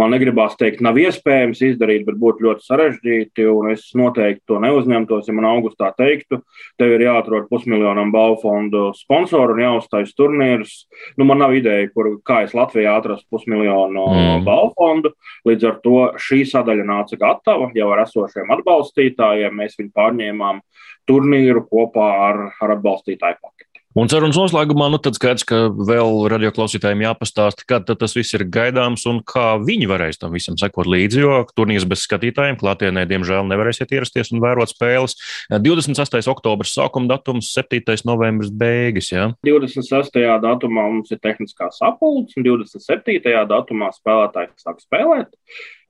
man 0.00 0.12
negribās 0.14 0.56
teikt, 0.60 0.82
nav 0.84 0.98
iespējams 1.00 1.62
izdarīt, 1.66 2.04
bet 2.06 2.18
būtu 2.20 2.46
ļoti 2.46 2.66
sarežģīti. 2.66 3.46
Es 3.72 3.88
noteikti 3.98 4.44
to 4.50 4.58
neuzņemtos, 4.62 5.28
ja 5.28 5.36
man 5.36 5.48
augustā 5.48 5.92
teiktu, 5.96 6.40
tev 6.80 6.96
ir 6.96 7.06
jāatrod 7.06 7.48
pusmiljonam 7.50 8.12
balvu 8.14 8.40
fondu 8.42 8.84
sponsoru 8.98 9.56
un 9.56 9.64
jāuzstājas 9.64 10.14
turnīrs. 10.18 10.76
Nu, 11.16 11.26
man 11.28 11.42
nav 11.42 11.56
ideja, 11.56 11.88
kur, 11.94 12.14
kā 12.26 12.42
es 12.46 12.56
Latvijā 12.56 12.96
atrastu 12.98 13.28
pusmiljonu 13.32 14.06
mm. 14.12 14.46
balvu 14.48 14.72
fondu. 14.78 15.14
Līdz 15.48 15.68
ar 15.70 15.80
to 15.84 15.98
šī 16.22 16.42
sadaļa 16.52 16.86
nāca 16.88 17.18
gatava 17.20 17.70
jau 17.76 17.90
ar 17.94 18.04
esošiem 18.06 18.52
atbalstītājiem. 18.58 19.58
Mēs 19.62 19.78
viņu 19.80 19.92
pārņēmām 19.96 20.62
turnīru 21.08 21.66
kopā 21.68 22.08
ar, 22.28 22.42
ar 22.62 22.76
atbalstītāju 22.76 23.40
paketu. 23.40 23.71
Un 23.92 24.08
sarunas 24.08 24.38
noslēgumā, 24.40 24.86
nu 24.88 24.96
tad 25.02 25.18
skaidrs, 25.18 25.44
ka 25.44 25.66
vēl 25.68 26.22
radioklausītājiem 26.32 27.02
jāpastāsta, 27.04 27.66
kad 27.68 27.90
tas 28.00 28.14
viss 28.16 28.32
ir 28.32 28.46
gaidāms 28.48 29.04
un 29.10 29.18
kā 29.28 29.58
viņi 29.60 29.88
varēs 29.90 30.20
tam 30.22 30.32
visam 30.32 30.56
sekot 30.56 30.88
līdzi, 30.88 31.20
jo 31.20 31.34
turnīrs 31.52 31.84
bez 31.88 32.06
skatītājiem 32.06 32.56
klātienē, 32.60 33.04
diemžēl, 33.10 33.44
nevarēsiet 33.50 33.92
ierasties 33.92 34.32
un 34.32 34.40
vērot 34.44 34.72
spēles. 34.72 35.18
28. 35.52 36.24
oktobris 36.32 36.72
sākuma 36.78 37.10
datums, 37.12 37.52
7. 37.52 37.84
novembris 38.08 38.48
beigas. 38.48 39.12
Ja? 39.12 39.28
26. 39.44 40.16
datumā 40.46 40.88
mums 40.88 41.12
ir 41.12 41.20
tehniskā 41.20 41.68
sapulce, 41.76 42.40
un 42.40 42.48
27. 42.48 43.20
datumā 43.52 43.92
spēlētāji 43.98 44.54
sāk 44.64 44.80
spēlēt. 44.80 45.36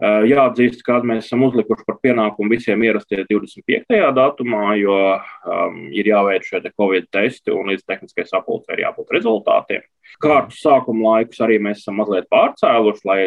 Jāatzīst, 0.02 0.80
ka 0.82 0.98
mēs 1.06 1.28
esam 1.28 1.44
uzlikuši 1.46 1.84
par 1.86 1.98
pienākumu 2.02 2.50
visiem 2.56 2.80
ierasties 2.82 3.26
25. 3.28 3.98
datumā, 4.16 4.72
jo 4.80 4.96
um, 5.14 5.76
ir 5.94 6.08
jāveic 6.10 6.48
šie 6.48 6.62
Covid 6.72 7.06
testi 7.12 7.54
un 7.54 7.70
līdz 7.70 7.84
tehniskai 7.86 8.24
sapulcei 8.26 8.78
ir 8.78 8.86
jābūt 8.86 9.12
rezultātiem. 9.14 9.84
Kārtu 10.22 10.56
sākuma 10.58 11.16
laikus 11.16 11.40
arī 11.44 11.60
mēs 11.62 11.84
esam 11.84 12.00
mazliet 12.00 12.26
pārcēluši, 12.32 13.06
lai 13.06 13.20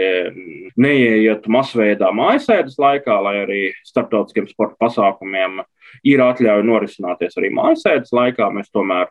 neietu 0.76 1.54
masveidā 1.54 2.12
mājasēdes 2.16 2.76
laikā, 2.82 3.22
lai 3.24 3.36
arī 3.46 3.62
starptautiskiem 3.88 4.50
sporta 4.52 4.76
pasākumiem 4.84 5.64
ir 6.04 6.24
atļauja 6.26 6.66
norisināties 6.68 7.40
arī 7.40 7.54
mājasēdes 7.56 8.12
laikā. 8.16 8.50
Mēs 8.52 8.68
tomēr 8.76 9.08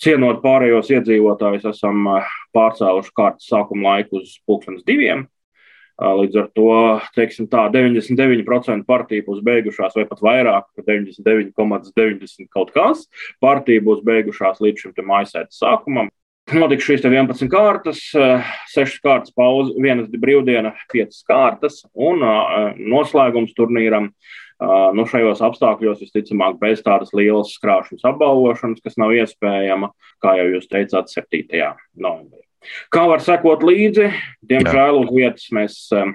cienot 0.00 0.40
pārējos 0.44 0.90
iedzīvotājus, 0.94 1.68
esam 1.74 2.08
pārcēluši 2.56 3.14
kārtas 3.16 3.48
sākuma 3.50 3.94
laiku 3.94 4.22
uz 4.22 4.38
pulkstenes 4.46 4.84
diviem. 4.88 5.26
Līdz 5.94 6.38
ar 6.40 6.48
to 6.58 6.70
teiksim, 7.14 7.46
tā, 7.46 7.68
99% 7.70 8.82
partiju 8.88 9.26
būs 9.28 9.44
beigušās, 9.46 9.94
vai 9.94 10.06
pat 10.10 10.22
vairāk, 10.26 10.66
99,90 10.82 11.94
,90 11.94 12.50
kaut 12.50 12.72
kas. 12.74 13.04
Partija 13.42 13.84
būs 13.86 14.02
beigušās 14.06 14.58
līdz 14.64 14.88
šim 14.88 15.10
mājasēdes 15.12 15.60
sākumam. 15.62 16.10
Notiks 16.52 16.84
šīs 16.84 17.06
11 17.06 17.48
kārtas, 17.48 18.00
6 18.74 18.98
kārtas 19.06 19.32
pauze, 19.32 19.72
1 19.80 20.10
brīvdiena, 20.20 20.74
5 20.92 21.22
kārtas 21.30 21.84
un 21.94 22.20
noslēgums 22.76 23.54
turnīram. 23.56 24.10
Nu, 24.94 25.06
šajos 25.08 25.40
apstākļos 25.46 26.02
visticamāk 26.02 26.58
bez 26.60 26.82
tādas 26.84 27.14
lielas 27.16 27.54
krāšņas 27.62 28.04
apbalvošanas, 28.10 28.82
kas 28.84 28.98
nav 29.00 29.14
iespējama, 29.16 29.90
kā 30.22 30.36
jau 30.40 30.50
jūs 30.52 30.68
teicāt, 30.70 31.10
7. 31.14 31.72
novembrī. 31.96 32.44
Kā 32.94 33.06
var 33.10 33.24
sekot 33.24 33.64
līdzi? 33.66 34.10
Diemžēl 34.50 35.00
uz 35.02 35.10
vietas 35.14 35.50
mēs, 35.54 35.80
um, 35.96 36.14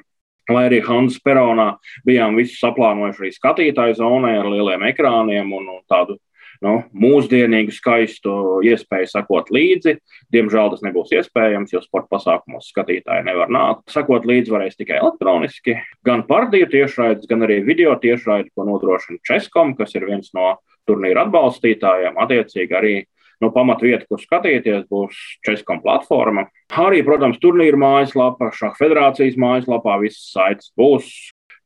lai 0.50 0.66
arī 0.70 0.80
Hansa 0.86 1.22
Peronā, 1.26 1.70
bijām 2.08 2.40
visu 2.40 2.58
saplānojuši 2.62 3.24
arī 3.24 3.36
skatītāju 3.36 4.00
zonai 4.00 4.38
ar 4.40 4.50
lieliem 4.50 4.88
ekrāniem 4.92 5.54
un, 5.56 5.70
un 5.78 5.86
tādu 5.90 6.18
nu, 6.66 6.76
mūsdienīgu, 6.92 7.74
skaistu 7.74 8.34
iespēju 8.68 9.10
sekot 9.12 9.52
līdzi. 9.56 9.96
Diemžēl 10.34 10.74
tas 10.74 10.84
nebūs 10.86 11.14
iespējams, 11.16 11.74
jo 11.74 11.82
sporta 11.84 12.18
pasākumos 12.18 12.70
skatītāji 12.74 13.28
nevar 13.28 13.52
nākt. 13.54 13.86
Sekot 13.94 14.28
līdzi 14.30 14.54
varēs 14.54 14.80
tikai 14.80 15.00
elektroniski, 15.00 15.78
gan 16.08 16.26
pārdīju 16.30 16.72
tiešraides, 16.74 17.30
gan 17.30 17.48
arī 17.48 17.62
video 17.68 17.96
tiešraidi, 18.02 18.52
ko 18.56 18.68
nodrošina 18.68 19.22
Českom, 19.28 19.76
kas 19.80 19.96
ir 19.96 20.08
viens 20.10 20.34
no 20.38 20.58
turnīra 20.90 21.28
atbalstītājiem. 21.28 22.20
Attiecīgi 22.20 22.76
arī 22.76 22.94
nu, 23.44 23.52
pamatvieta, 23.56 24.06
kur 24.10 24.22
skatīties, 24.22 24.86
būs 24.92 25.18
Českam 25.48 25.82
platforma. 25.84 26.48
Arī, 26.70 27.02
protams, 27.08 27.40
turnīra 27.42 27.80
mājaslapa, 27.80 28.52
šāda 28.56 28.78
federācijas 28.80 29.40
mājaslapā 29.40 30.00
visas 30.04 30.32
saites 30.34 30.74
būs. 30.80 31.12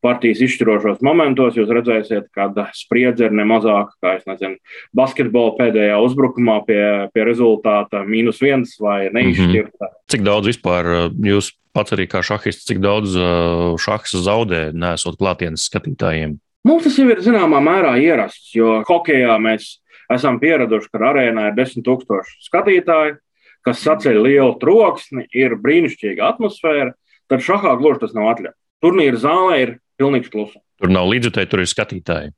Partijas 0.03 0.41
izšķirošos 0.43 0.99
momentos 0.99 1.55
jūs 1.55 1.69
redzēsiet, 1.71 2.25
ka 2.35 2.49
spriedze 2.75 3.29
ir 3.29 3.35
ne 3.37 3.45
mazāka 3.47 3.95
kā 4.03 4.17
nezinu, 4.27 4.57
basketbola 4.91 5.53
pēdējā 5.55 6.01
uzbrukumā 6.03 6.57
pie, 6.67 6.81
pie 7.15 7.23
rezultāta 7.23 8.01
mīnus 8.03 8.41
viens 8.43 8.75
vai 8.83 9.07
neizšķirta. 9.15 9.79
Mm 9.79 9.93
-hmm. 9.93 10.01
Cik 10.11 10.25
daudz 10.27 10.51
vispār 10.51 10.89
uh, 10.91 11.07
jūs 11.23 11.53
pats 11.71 11.95
arī 11.95 12.09
kā 12.11 12.19
šahists, 12.19 12.67
cik 12.67 12.83
daudz 12.83 13.15
uh, 13.15 13.79
šahs 13.79 14.11
zaudē, 14.25 14.73
nesot 14.75 15.15
klātienes 15.15 15.69
skatītājiem? 15.71 16.35
Mums 16.67 16.83
tas 16.83 16.97
jau 16.99 17.09
ir 17.11 17.19
zināmā 17.23 17.59
mērā 17.63 17.95
ierasts, 17.99 18.53
jo 18.55 18.83
hokeja 18.87 19.35
mēs 19.39 19.82
esam 20.15 20.39
pieraduši, 20.41 20.89
ka 20.93 21.01
arēnā 21.11 21.49
ir 21.49 21.57
desmit 21.57 21.85
tūkstoši 21.87 22.37
skatītāji, 22.47 23.17
kas 23.63 23.83
saceļ 23.85 24.19
lielu 24.27 24.53
troksni, 24.61 25.25
ir 25.35 25.57
brīnišķīga 25.63 26.33
atmosfēra, 26.33 26.93
tad 27.31 27.43
šahā 27.45 27.75
gluži 27.79 28.03
tas 28.03 28.15
nav 28.17 28.33
atļauts. 28.35 28.59
Turnīra 28.83 29.19
zālē 29.19 29.59
ir 29.63 29.75
pilnīgs 29.99 30.31
klusums. 30.31 30.63
Tur 30.81 30.91
nav 30.91 31.07
līdzjutēji, 31.11 31.49
tur 31.51 31.63
ir 31.63 31.69
skatītāji. 31.71 32.33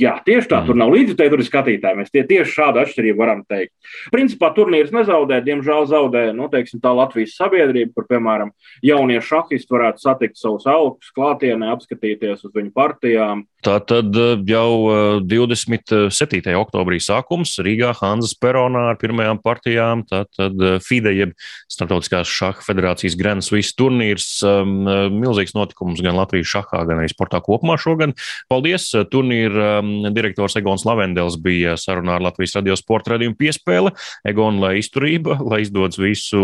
Jā, 0.00 0.14
tieši 0.24 0.48
tā, 0.48 0.62
mm. 0.62 0.68
tur 0.70 0.78
nav 0.80 0.90
līdzekļu, 0.94 1.30
tur 1.34 1.42
ir 1.42 1.46
skatītāji. 1.46 1.98
Mēs 1.98 2.12
tie 2.14 2.22
tieši 2.24 2.54
šādu 2.54 2.80
atšķirību 2.80 3.20
varam 3.20 3.42
teikt. 3.44 3.74
Principā 4.14 4.48
turnīrs 4.56 4.92
nezaudē, 4.94 5.42
diemžēl 5.44 5.84
zaudē 5.90 6.22
nu, 6.32 6.46
teiksim, 6.52 6.80
tā 6.80 6.94
Latvijas 6.96 7.34
sabiedrība, 7.36 7.92
kur, 7.98 8.06
piemēram, 8.08 8.54
jaunie 8.88 9.20
šahisti 9.20 9.74
varētu 9.74 10.00
satikt 10.00 10.40
savus 10.40 10.64
augļus 10.70 11.12
klātienē, 11.12 11.68
apskatīties 11.76 12.46
uz 12.48 12.54
viņu 12.56 12.72
partijām. 12.72 13.44
Tā 13.62 13.76
tad 13.86 14.16
eh, 14.18 14.40
jau 14.50 15.22
27. 15.22 16.40
Eh, 16.50 16.56
oktobrī 16.58 16.98
sākums 17.02 17.54
Rīgā 17.62 17.92
Hanzas 18.00 18.34
peronā 18.34 18.88
ar 18.90 18.98
pirmajām 18.98 19.38
partijām. 19.42 20.02
Tātad 20.08 20.58
eh, 20.58 20.78
FIDE, 20.82 21.12
jeb 21.14 21.36
Startautiskās 21.70 22.26
šaha 22.26 22.64
federācijas 22.66 23.14
Grand 23.18 23.44
Swiss 23.44 23.72
turnīrs, 23.78 24.42
milzīgs 24.42 25.54
notikums 25.56 26.02
gan 26.04 26.18
Latvijas 26.18 26.50
šahā, 26.50 26.82
gan 26.88 27.00
arī 27.00 27.08
sportā 27.08 27.40
kopumā 27.44 27.78
šogad. 27.80 28.12
Paldies! 28.50 28.90
Turnīra 29.12 29.78
direktors 30.12 30.58
Egons 30.58 30.84
Lavendels 30.84 31.38
bija 31.40 31.76
sarunā 31.80 32.18
ar 32.18 32.26
Latvijas 32.26 32.58
radio 32.58 32.76
sporta 32.76 33.14
radījumu 33.14 33.38
piespēle. 33.40 33.94
Egon, 34.28 34.60
lai 34.62 34.74
izturība, 34.82 35.38
lai 35.40 35.62
izdodas 35.64 36.00
visu 36.02 36.42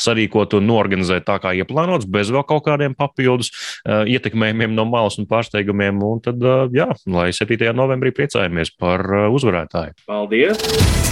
sarīkot 0.00 0.58
un 0.58 0.68
norganizēt 0.68 1.24
tā 1.30 1.38
kā 1.42 1.54
ieplānots, 1.56 2.08
bez 2.10 2.32
vēl 2.34 2.44
kaut 2.48 2.66
kādiem 2.68 2.96
papildus 2.98 3.54
ietekmējumiem 3.86 4.76
no 4.76 4.84
malas 4.90 5.16
un 5.20 5.28
pārsteigumiem 5.30 5.99
un 6.06 6.24
tad, 6.24 6.42
jā, 6.74 6.88
lai 7.10 7.30
7. 7.36 7.70
novembrī 7.76 8.14
priecājamies 8.16 8.74
par 8.80 9.04
uzvarētāju. 9.30 9.98
Paldies! 10.08 11.08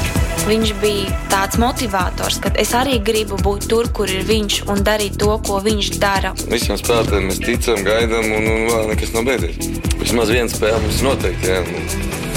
Viņš 0.49 0.71
bija 0.80 1.16
tāds 1.28 1.59
motivators, 1.61 2.38
ka 2.40 2.52
es 2.57 2.71
arī 2.76 2.97
gribu 3.04 3.37
būt 3.45 3.66
tur, 3.68 3.90
kur 3.92 4.09
ir 4.09 4.23
viņš 4.28 4.62
un 4.73 4.80
darīt 4.87 5.18
to, 5.21 5.35
ko 5.45 5.59
viņš 5.64 5.90
dara. 6.00 6.30
Visiem 6.49 6.78
spēlētājiem 6.80 7.28
mēs 7.28 7.42
ticam, 7.42 7.83
gaidām, 7.85 8.30
un, 8.38 8.49
un 8.54 8.64
vēl 8.71 8.88
nekas 8.95 9.12
nav 9.16 9.28
beidzies. 9.28 9.61
Vismaz 10.00 10.33
viena 10.33 10.49
spēle 10.49 10.80
mums 10.87 11.04
noteikti. 11.04 11.52
Jā. 11.52 12.27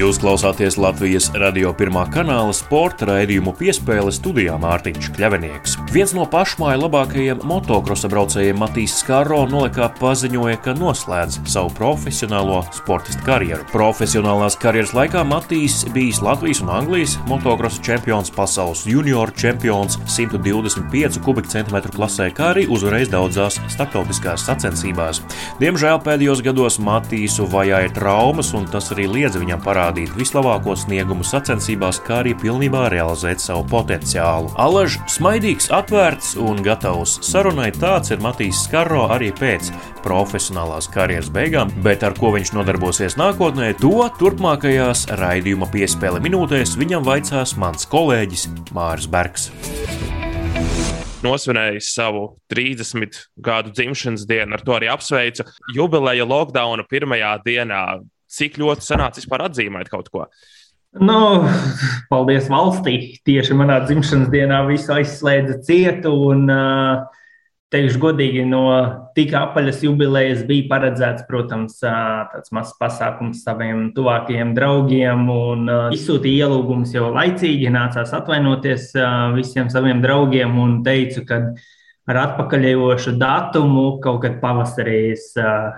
Jūs 0.00 0.16
klausāties 0.16 0.78
Latvijas 0.80 1.26
radio 1.36 1.74
pirmā 1.76 2.06
kanāla 2.08 2.54
sporta 2.56 3.04
raidījumu 3.04 3.52
piespēle 3.58 4.08
studijā 4.14 4.54
Mārtiņš 4.56 5.10
Kļavinieks. 5.12 5.74
Viens 5.92 6.14
no 6.16 6.22
pašmāju 6.30 6.86
labākajiem 6.86 7.42
motokrosa 7.44 8.08
braucējiem 8.08 8.56
Matīs 8.62 8.94
Skāro 9.02 9.42
nolikā 9.50 9.90
paziņoja, 9.98 10.60
ka 10.64 10.72
noslēdz 10.78 11.42
savu 11.52 11.72
profesionālo 11.76 12.62
sportistu 12.72 13.26
karjeru. 13.26 13.66
Profesionālās 13.74 14.56
karjeras 14.62 14.94
laikā 14.96 15.24
Matīs 15.28 15.82
bijis 15.92 16.22
Latvijas 16.24 16.62
un 16.64 16.72
Anglijas 16.78 17.18
motokrosa 17.28 17.84
čempions, 17.84 18.32
pasaules 18.32 18.86
junioru 18.88 19.36
čempions 19.36 19.98
125 20.06 21.20
kubikcentimetru 21.26 21.92
klasē, 21.98 22.30
kā 22.32 22.54
arī 22.54 22.64
uzvarējis 22.72 23.12
daudzās 23.12 23.60
starptautiskās 23.76 24.48
sacensībās. 24.48 25.20
Diemžēl 25.60 26.00
pēdējos 26.08 26.40
gados 26.48 26.80
Matīsu 26.80 27.50
vajāja 27.52 27.92
traumas, 28.00 28.54
un 28.56 28.64
tas 28.70 28.88
arī 28.96 29.10
liedz 29.18 29.36
viņam 29.36 29.60
parādīt 29.60 29.89
parādīt 29.90 30.12
vislabāko 30.14 30.76
sniegumu 30.78 31.24
sacensībās, 31.26 31.98
kā 32.06 32.20
arī 32.22 32.34
pilnībā 32.38 32.88
realizēt 32.92 33.40
savu 33.42 33.64
potenciālu. 33.66 34.52
Alaž 34.54 35.00
smaidīgs, 35.10 35.70
atvērts 35.74 36.36
un 36.38 36.62
gatavs 36.62 37.18
sarunai 37.26 37.72
tāds 37.74 38.12
ir 38.12 38.22
Matīs 38.22 38.62
Skarro 38.68 39.08
arī 39.10 39.32
pēc 39.34 39.72
profesionālās 40.04 40.86
karjeras 40.92 41.30
beigām, 41.34 41.72
bet 41.82 42.04
ar 42.06 42.14
ko 42.14 42.30
viņš 42.36 42.52
nodarbosies 42.54 43.18
nākotnē, 43.18 43.72
to 43.80 44.06
turpmākajās 44.20 45.08
raidījuma 45.18 45.66
piespēle 45.72 46.22
minūtēs 46.22 46.76
viņam 46.78 47.02
vaicās 47.02 47.56
mans 47.58 47.88
kolēģis 47.90 48.46
Māris 48.76 49.10
Bergs 49.10 49.50
nosvinējis 51.20 51.90
savu 51.92 52.22
30 52.48 53.18
gadu 53.44 53.74
dzimšanas 53.76 54.22
dienu, 54.24 54.54
ar 54.56 54.62
to 54.64 54.72
arī 54.72 54.88
apsveicu. 54.88 55.44
Jubileja 55.76 56.24
lockdowna 56.24 56.86
pirmajā 56.88 57.34
dienā 57.44 57.82
cik 58.30 58.58
ļoti 58.62 58.86
sanāca 58.86 59.20
vispār 59.20 59.46
atzīmēt 59.48 59.90
kaut 59.92 60.10
ko? 60.12 60.26
Nu, 60.98 61.46
paldies 62.10 62.48
valstī. 62.50 62.96
Tieši 63.26 63.54
manā 63.54 63.78
dzimšanas 63.84 64.30
dienā 64.32 64.64
visu 64.66 64.94
aizslēdza 64.96 65.60
cietu. 65.66 66.16
Un, 66.32 66.48
teikšu 67.70 68.00
godīgi, 68.02 68.42
no 68.50 68.64
tik 69.14 69.34
apaļas 69.38 69.84
jubilejas 69.84 70.42
bija 70.48 70.66
paredzēts, 70.72 71.26
protams, 71.28 71.76
tāds 71.80 72.50
mazs 72.54 72.74
pasākums 72.80 73.44
saviem 73.46 73.90
tuvākajiem 73.94 74.54
draugiem. 74.56 75.28
Un 75.30 75.70
izsūtīja 75.94 76.48
ielūgumus 76.48 76.96
jau 76.96 77.12
laicīgi, 77.14 77.70
nācās 77.70 78.14
atvainoties 78.18 78.90
visiem 79.36 79.70
saviem 79.72 80.02
draugiem 80.02 80.58
un 80.58 80.80
teicu, 80.86 81.22
ka 81.28 81.44
ar 82.08 82.18
atpakaļējošu 82.24 83.14
datumu 83.20 83.84
kaut 84.04 84.22
kad 84.24 84.38
pavasarī 84.42 85.12
es 85.12 85.30
uh, 85.40 85.76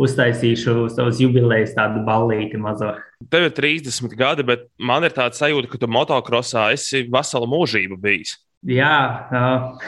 uztaisīšu 0.00 0.88
savus 0.92 1.20
jubilejas 1.22 1.74
tādu 1.76 2.04
ballīti 2.06 2.60
mazo. 2.60 2.92
Tev 3.32 3.48
ir 3.48 3.54
30 3.56 4.16
gadi, 4.18 4.46
bet 4.46 4.68
man 4.78 5.06
ir 5.06 5.14
tāds 5.16 5.40
sajūta, 5.40 5.70
ka 5.72 5.80
tu 5.80 5.90
motokrosā 5.90 6.68
esi 6.76 7.06
veselu 7.10 7.48
mūžību 7.50 8.00
bijis. 8.02 8.36
Jā, 8.64 8.98
uh, 9.28 9.80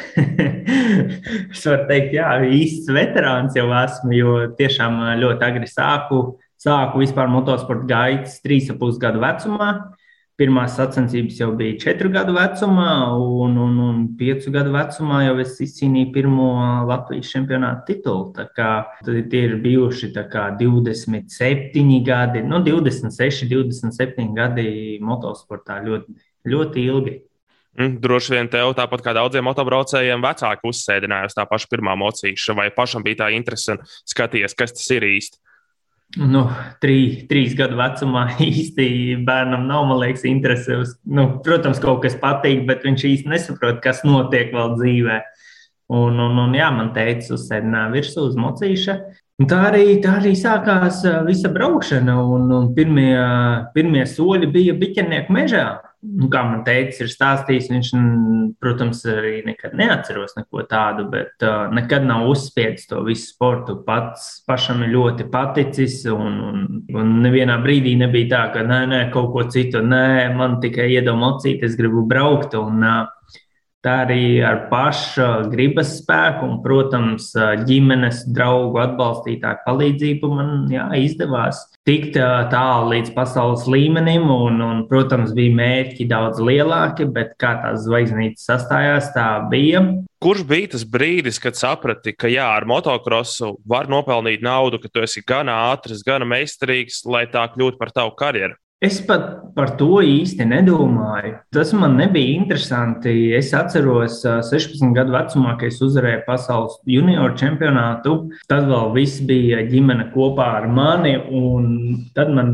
es 1.52 1.62
varu 1.64 1.86
teikt, 1.88 2.16
jā, 2.18 2.32
īsts 2.52 2.90
veterāns 2.92 3.56
jau 3.56 3.70
esmu, 3.72 4.12
jo 4.16 4.34
tiešām 4.58 4.98
ļoti 5.22 5.48
agri 5.48 5.70
sāku. 5.70 6.24
Sāku 6.60 7.00
vispār 7.02 7.28
motosporta 7.28 7.84
gaitas 7.88 8.40
trīs 8.44 8.68
ap 8.72 8.80
pus 8.80 8.98
gadu 9.00 9.20
vecumā. 9.22 9.70
Pirmās 10.36 10.74
sacensības 10.76 11.38
jau 11.40 11.46
bija 11.56 11.78
četru 11.80 12.10
gadu 12.12 12.34
vecumā, 12.36 12.90
un, 13.16 13.54
un, 13.56 13.76
un 13.80 14.00
piecu 14.18 14.50
gadu 14.52 14.74
vecumā 14.74 15.22
jau 15.24 15.38
es 15.40 15.54
izcīnīju 15.64 16.10
pirmo 16.12 16.48
Latvijas 16.90 17.30
čempionāta 17.32 17.86
titulu. 17.88 18.34
Tie 19.32 19.40
ir 19.40 19.54
bijuši 19.64 20.10
27 20.12 21.96
gadi, 22.04 22.44
nu, 22.44 22.60
26, 22.66 23.48
27 23.48 24.36
gadi 24.36 24.68
motosportā 25.00 25.80
ļoti, 25.86 26.20
ļoti 26.52 26.84
ilgi. 26.84 27.16
Mm, 27.76 27.98
droši 28.00 28.32
vien 28.32 28.48
tev, 28.48 28.70
tāpat 28.76 29.02
kā 29.04 29.12
daudziem 29.16 29.44
motobraucējiem, 29.44 30.22
vecāki 30.24 30.68
uzsēdināja 30.68 31.28
uz 31.28 31.34
tā 31.36 31.44
paša 31.48 31.68
pirmā 31.72 31.96
mocīša, 32.00 32.54
vai 32.56 32.70
pašam 32.72 33.04
bija 33.04 33.24
tā 33.24 33.32
interese 33.36 33.74
un 33.74 33.82
skatījies, 33.84 34.56
kas 34.56 34.72
tas 34.76 34.86
ir 34.96 35.04
īsti. 35.04 35.40
Nu, 36.16 36.46
trī, 36.80 37.26
trīs 37.28 37.52
gadu 37.56 37.76
vecumā 37.76 38.24
īsti 38.48 38.86
bērnam 39.26 39.66
nav, 39.68 39.84
man 39.90 40.00
liekas, 40.00 40.24
interese. 40.28 40.78
Uz, 40.80 40.94
nu, 41.04 41.28
protams, 41.44 41.80
kaut 41.82 42.02
kas 42.06 42.16
patīk, 42.20 42.64
bet 42.68 42.86
viņš 42.86 43.04
īsti 43.10 43.32
nesaprot, 43.32 43.82
kas 43.84 44.00
notiek 44.06 44.54
vēl 44.56 44.76
dzīvē. 44.80 45.20
Un, 45.96 46.16
un, 46.18 46.40
un 46.42 46.56
jā, 46.56 46.70
man 46.74 46.90
teica, 46.96 47.36
uzsēdināja 47.36 47.92
virsū 47.92 48.26
uz 48.30 48.38
mocīša. 48.40 48.96
Un 49.36 49.48
tā 49.50 49.60
arī, 49.68 49.98
tā 50.02 50.16
arī 50.18 50.32
sākās 50.38 51.02
visa 51.26 51.50
braukšana, 51.52 52.16
un, 52.16 52.48
un 52.56 52.70
pirmie, 52.74 53.12
pirmie 53.74 54.06
soļi 54.08 54.48
bija 54.54 54.76
biķernieku 54.80 55.36
mežā 55.36 55.66
nu, 56.06 56.28
kā 56.32 56.42
man 56.46 56.62
teica, 56.66 57.02
ir 57.02 57.10
stāstījis, 57.10 57.68
viņš, 57.72 57.90
protams, 58.62 59.02
arī 59.10 59.40
nekad 59.46 59.74
neatceros 59.78 60.36
neko 60.38 60.64
tādu, 60.70 61.06
bet 61.12 61.44
uh, 61.44 61.66
nekad 61.74 62.06
nav 62.06 62.28
uzspiedis 62.30 62.88
to 62.90 63.02
visu 63.06 63.32
sportu. 63.32 63.78
Pats 63.86 64.28
pašam 64.48 64.84
ir 64.86 64.94
ļoti 64.94 65.28
paticis, 65.32 65.98
un, 66.12 66.40
un, 66.50 66.64
un 66.94 67.12
nevienā 67.24 67.58
brīdī 67.64 67.96
nebija 68.00 68.30
tā, 68.34 68.44
ka 68.56 68.64
nē, 68.66 68.80
nē, 68.92 69.02
kaut 69.14 69.32
ko 69.34 69.46
citu, 69.52 69.82
nē, 69.84 70.32
man 70.38 70.60
tikai 70.62 70.88
iedomācīt, 70.96 71.66
es 71.66 71.76
gribu 71.78 72.06
braukt. 72.08 72.56
Un, 72.58 72.82
uh, 72.86 73.42
tā 73.86 74.00
arī 74.04 74.42
ar 74.44 74.66
paša 74.70 75.46
gribas 75.52 75.94
spēku 76.00 76.48
un, 76.48 76.58
protams, 76.64 77.30
ģimenes, 77.68 78.24
draugu, 78.34 78.80
atbalstītāju 78.82 79.62
palīdzību 79.66 80.30
man 80.32 80.52
jā, 80.72 80.88
izdevās 80.98 81.62
tikt 81.86 82.18
tālu 82.50 82.90
līdz 82.94 83.12
pasaules 83.14 83.66
līmenim. 83.70 84.26
Un, 84.32 84.58
un, 84.64 84.82
protams, 84.90 85.32
bija 85.36 85.54
mērķi 85.56 86.08
daudz 86.10 86.42
lielāki, 86.42 87.06
bet 87.14 87.36
kā 87.40 87.54
tās 87.62 87.84
zvaigznītes 87.86 88.46
sastājās, 88.48 89.12
tā 89.14 89.28
bija. 89.52 89.84
Kurš 90.22 90.46
bija 90.48 90.72
tas 90.74 90.86
brīdis, 90.88 91.38
kad 91.42 91.58
saprati, 91.58 92.16
ka 92.16 92.30
jā, 92.32 92.48
ar 92.56 92.66
motocrossu 92.68 93.54
var 93.68 93.90
nopelnīt 93.92 94.42
naudu, 94.42 94.80
ka 94.82 94.90
tu 94.90 95.04
esi 95.06 95.22
gan 95.26 95.52
ātrs, 95.52 96.02
gan 96.06 96.26
meistarīgs, 96.26 97.04
lai 97.06 97.26
tā 97.30 97.46
kļūtu 97.54 97.78
par 97.78 97.94
tavu 97.94 98.16
karjeru? 98.18 98.56
Es 98.84 98.98
pat 99.00 99.46
par 99.56 99.70
to 99.80 100.02
īsti 100.04 100.44
nedomāju. 100.44 101.38
Tas 101.54 101.70
man 101.72 101.94
nebija 101.96 102.34
interesanti. 102.36 103.12
Es 103.32 103.54
atceros, 103.56 104.18
16 104.20 104.92
gadu 104.92 105.14
vecumā, 105.14 105.54
kad 105.56 105.70
es 105.70 105.78
uzvarēju 105.80 106.26
pasaules 106.26 106.74
junioru 106.84 107.32
čempionātu. 107.40 108.18
Tad 108.50 108.68
vēl 108.68 108.92
viss 108.98 109.22
bija 109.24 109.62
ģimene 109.70 110.10
kopā 110.12 110.50
ar 110.58 110.68
mani. 110.68 111.14
Tad 112.18 112.34
man 112.36 112.52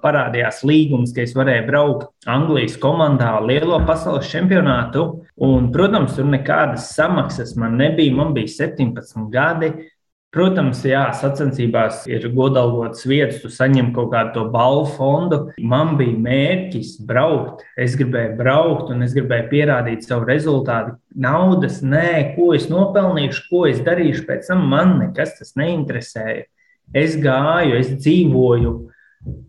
parādījās 0.00 0.62
līgums, 0.64 1.12
ka 1.12 1.26
es 1.26 1.36
varēju 1.36 1.68
braukt 1.68 2.08
Anglijas 2.24 2.78
komandā 2.80 3.34
lielo 3.44 3.82
pasaules 3.84 4.32
čempionātu. 4.32 5.04
Un, 5.44 5.68
protams, 5.76 6.16
tur 6.16 6.32
nekādas 6.32 6.94
samaksas 6.96 7.58
man 7.60 7.76
nebija. 7.76 8.16
Man 8.16 8.32
bija 8.32 8.56
17 8.56 9.28
gadi. 9.36 9.74
Protams, 10.28 10.82
jā, 10.84 11.06
sacensībās 11.16 12.02
ir 12.04 12.26
godalgotas 12.36 13.06
vietas, 13.08 13.38
tu 13.40 13.48
saņem 13.48 13.94
kaut 13.96 14.10
kādu 14.12 14.34
to 14.34 14.42
balvu 14.52 14.90
fondu. 14.98 15.38
Man 15.64 15.94
bija 15.96 16.18
mērķis 16.20 16.98
braukt. 17.08 17.62
Es 17.80 17.96
gribēju 17.96 18.34
braukt, 18.36 18.90
un 18.92 19.06
es 19.06 19.14
gribēju 19.16 19.46
pierādīt 19.48 20.04
savu 20.04 20.28
rezultātu. 20.28 20.98
Naudas, 21.16 21.80
nē, 21.80 22.34
ko 22.34 22.50
es 22.58 22.68
nopelnīšu, 22.68 23.46
ko 23.48 23.64
es 23.70 23.80
darīšu 23.86 24.26
pēc 24.28 24.52
tam, 24.52 24.68
man 24.68 24.98
nekas 25.00 25.38
tas 25.38 25.56
neinteresēja. 25.56 26.44
es 26.92 27.16
gāju, 27.20 27.80
es 27.80 27.88
dzīvoju 27.96 28.74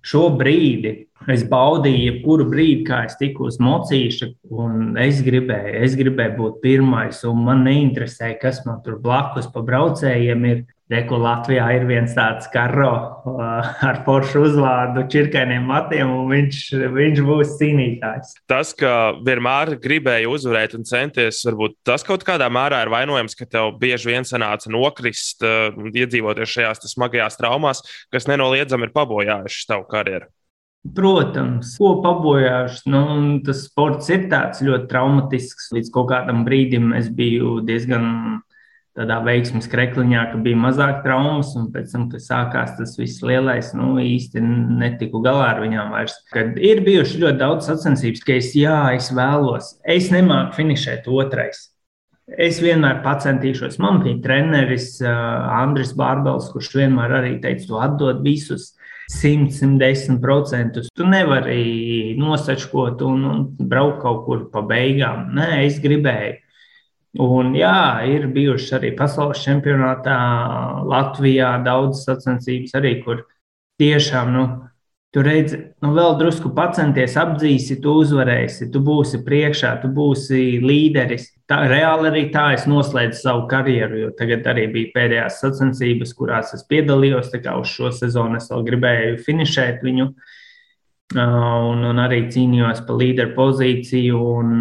šo 0.05 0.29
brīdi. 0.39 0.95
Es 1.29 1.43
baudīju 1.45 1.99
jebkuru 2.05 2.45
brīdi, 2.49 2.85
kā 2.87 3.03
es 3.05 3.17
tiku 3.19 3.49
uz 3.49 3.59
mocīša, 3.61 4.29
un 4.55 4.97
es 5.01 5.19
gribēju, 5.25 5.73
es 5.83 5.97
gribēju 5.99 6.35
būt 6.37 6.59
pirmais, 6.63 7.19
un 7.27 7.43
man 7.45 7.65
neinteresēja, 7.67 8.39
kas 8.41 8.63
man 8.65 8.79
tur 8.85 8.97
blakus 9.03 9.49
pa 9.53 9.63
braucējiem 9.65 10.45
ir. 10.49 10.61
Reku 10.89 11.19
Latvijā 11.21 11.67
ir 11.77 11.83
viens 11.85 12.15
tāds 12.17 12.47
karo 12.49 12.89
uh, 13.29 13.67
ar 13.85 13.99
foršu 14.07 14.41
uzvārdu, 14.47 15.03
čirkainiem 15.13 15.67
matiem, 15.69 16.09
un 16.09 16.31
viņš, 16.33 16.61
viņš 16.95 17.21
būs 17.27 17.51
cīnītājs. 17.59 18.31
Tas, 18.49 18.71
ka 18.77 19.11
vienmēr 19.21 19.75
gribēji 19.83 20.31
uzvarēt 20.31 20.73
un 20.79 20.87
centies, 20.89 21.43
varbūt 21.45 21.77
tas 21.85 22.05
kaut 22.07 22.25
kādā 22.25 22.49
mērā 22.49 22.81
ir 22.81 22.93
vainojams, 22.95 23.37
ka 23.37 23.45
tev 23.45 23.75
bieži 23.77 24.15
vien 24.15 24.25
sanāca 24.25 24.73
nokrist, 24.73 25.45
uh, 25.45 25.77
iedzīvoties 25.93 26.57
šajās 26.57 26.81
smagajās 26.95 27.37
traumās, 27.37 27.85
kas 28.09 28.25
nenoliedzami 28.31 28.89
ir 28.89 28.95
pabojājušas 28.97 29.69
tavu 29.69 29.85
karjeru. 29.93 30.31
Protams, 30.95 31.75
ko 31.77 31.99
pabojājuši. 32.01 32.85
Nu, 32.89 33.01
tas 33.45 33.65
sports 33.67 34.09
ir 34.09 34.29
tāds 34.31 34.63
ļoti 34.65 34.87
traumatisks. 34.89 35.69
Līdz 35.75 35.93
kaut 35.93 36.07
kādam 36.15 36.45
brīdim 36.47 36.93
es 36.97 37.11
biju 37.13 37.59
diezgan 37.67 38.39
tādā 38.99 39.21
veiksmes 39.23 39.69
krekliņā, 39.71 40.25
ka 40.33 40.41
bija 40.43 40.59
mazāk 40.59 41.01
traumas, 41.05 41.53
un 41.59 41.69
pēc 41.73 41.93
tam, 41.93 42.07
kad 42.11 42.23
sākās 42.23 42.75
tas 42.77 42.97
viss 42.99 43.23
lielais, 43.23 43.71
nu 43.77 43.93
īsti 44.03 44.43
netiku 44.43 45.23
galā 45.23 45.53
ar 45.53 45.63
viņām 45.63 45.93
vairs. 45.95 46.17
Kad 46.33 46.59
ir 46.59 46.83
bijuši 46.85 47.21
ļoti 47.23 47.39
daudz 47.39 47.69
sacensības, 47.71 48.23
ka 48.27 48.35
es, 48.35 48.51
jā, 48.59 48.79
es 48.97 49.11
vēlos, 49.15 49.77
es 49.87 50.11
nemāku 50.13 50.59
finišēt 50.59 51.07
otrais. 51.07 51.69
Es 52.29 52.59
vienmēr 52.61 52.99
centīšos. 53.23 53.79
Man 53.81 54.03
bija 54.03 54.19
treneris 54.21 54.99
Andris 55.01 55.95
Bārbels, 55.97 56.51
kurš 56.53 56.75
vienmēr 56.77 57.15
arī 57.23 57.31
teica, 57.41 57.65
tu 57.65 57.79
atdod 57.81 58.21
visus 58.21 58.75
100, 59.09 59.49
110%. 59.55 60.83
Tu 60.93 61.07
nevari 61.09 62.13
nosačkot 62.19 63.01
un, 63.01 63.25
un 63.25 63.41
braukt 63.71 64.03
kaut 64.03 64.21
kur 64.27 64.45
pa 64.53 64.61
beigām. 64.61 65.31
Nē, 65.33 65.63
es 65.65 65.81
gribēju. 65.81 66.37
Un, 67.17 67.55
jā, 67.57 68.05
ir 68.05 68.27
bijušas 68.29 68.75
arī 68.77 68.91
pasaules 68.97 69.41
čempionātā 69.41 70.17
Latvijā 70.85 71.55
daudz 71.65 72.03
sacensības, 72.05 72.75
arī, 72.77 72.99
kur 73.01 73.23
tiešām 73.81 74.29
nu, 74.35 74.43
tu 75.09 75.23
redzi, 75.25 75.57
nu, 75.81 75.95
vēl 75.95 76.19
drusku 76.19 76.51
pacenties, 76.53 77.17
apdzīsi, 77.17 77.79
tu 77.81 77.95
uzvarēsi, 78.03 78.69
tu 78.69 78.83
būsi 78.85 79.23
priekšā, 79.25 79.73
tu 79.81 79.89
būsi 79.93 80.59
līderis 80.61 81.25
tā, 81.49 81.63
reāli 81.71 82.11
arī 82.11 82.23
tā 82.33 82.51
es 82.53 82.67
noslēdzu 82.69 83.23
savu 83.23 83.47
karjeru, 83.49 84.03
jo 84.03 84.11
tagad 84.17 84.45
arī 84.51 84.67
bija 84.73 84.93
pēdējās 84.93 85.41
sacensības, 85.41 86.13
kurās 86.17 86.53
es 86.57 86.65
piedalījos. 86.69 87.33
Uz 87.33 87.73
šo 87.73 87.89
sezonu 87.95 88.37
es 88.37 88.49
vēl 88.51 88.67
gribēju 88.67 89.17
finišēt 89.25 89.81
viņu. 89.85 90.11
Un, 91.17 91.79
un 91.89 91.97
arī 91.97 92.19
cīnījos 92.29 92.83
par 92.85 92.99
līderu 92.99 93.33
pozīciju. 93.33 94.19
Un, 94.41 94.51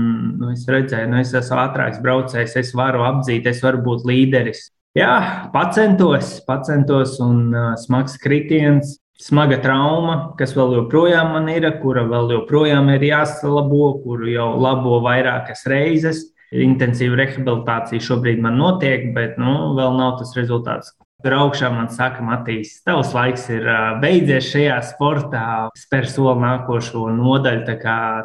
nu, 0.40 0.52
es 0.54 0.64
redzēju, 0.64 1.04
ka 1.04 1.12
nu, 1.12 1.18
es 1.20 1.34
esmu 1.36 1.58
ātrāks 1.60 2.00
braucējs, 2.04 2.56
es 2.62 2.72
varu 2.76 3.04
apdzīt, 3.04 3.48
es 3.50 3.60
varu 3.64 3.82
būt 3.84 4.06
līderis. 4.08 4.70
Jā, 4.96 5.50
pacentos, 5.52 6.38
pacentos 6.48 7.18
un 7.20 7.52
uh, 7.52 7.74
smags 7.78 8.16
kritiens, 8.22 8.96
smaga 9.20 9.58
trauma, 9.60 10.16
kas 10.38 10.56
vēl 10.56 10.78
joprojām 10.78 11.34
man 11.36 11.50
ir, 11.52 11.68
kura 11.82 12.06
vēl 12.08 12.32
joprojām 12.38 12.88
ir 12.96 13.04
jāsalabo, 13.10 13.98
kuru 14.06 14.32
jau 14.32 14.48
labo 14.56 15.02
vairākas 15.04 15.66
reizes 15.68 16.24
intensīva 16.54 17.18
rehabilitācija 17.20 18.00
šobrīd 18.00 18.40
man 18.40 18.56
notiek, 18.60 19.10
bet 19.14 19.36
nu, 19.40 19.74
vēl 19.76 19.98
nav 19.98 20.16
tas 20.22 20.32
rezultāts. 20.38 20.94
Tur 21.18 21.34
augšā 21.34 21.66
man 21.74 21.88
saka, 21.90 22.22
Matīs, 22.22 22.76
tavs 22.86 23.08
laiks 23.10 23.48
ir 23.50 23.64
beidzies 23.98 24.52
šajā 24.52 24.76
sportā, 24.86 25.46
spēr 25.74 26.04
soli 26.06 26.44
nākošo 26.44 27.08
nodaļu 27.10 27.74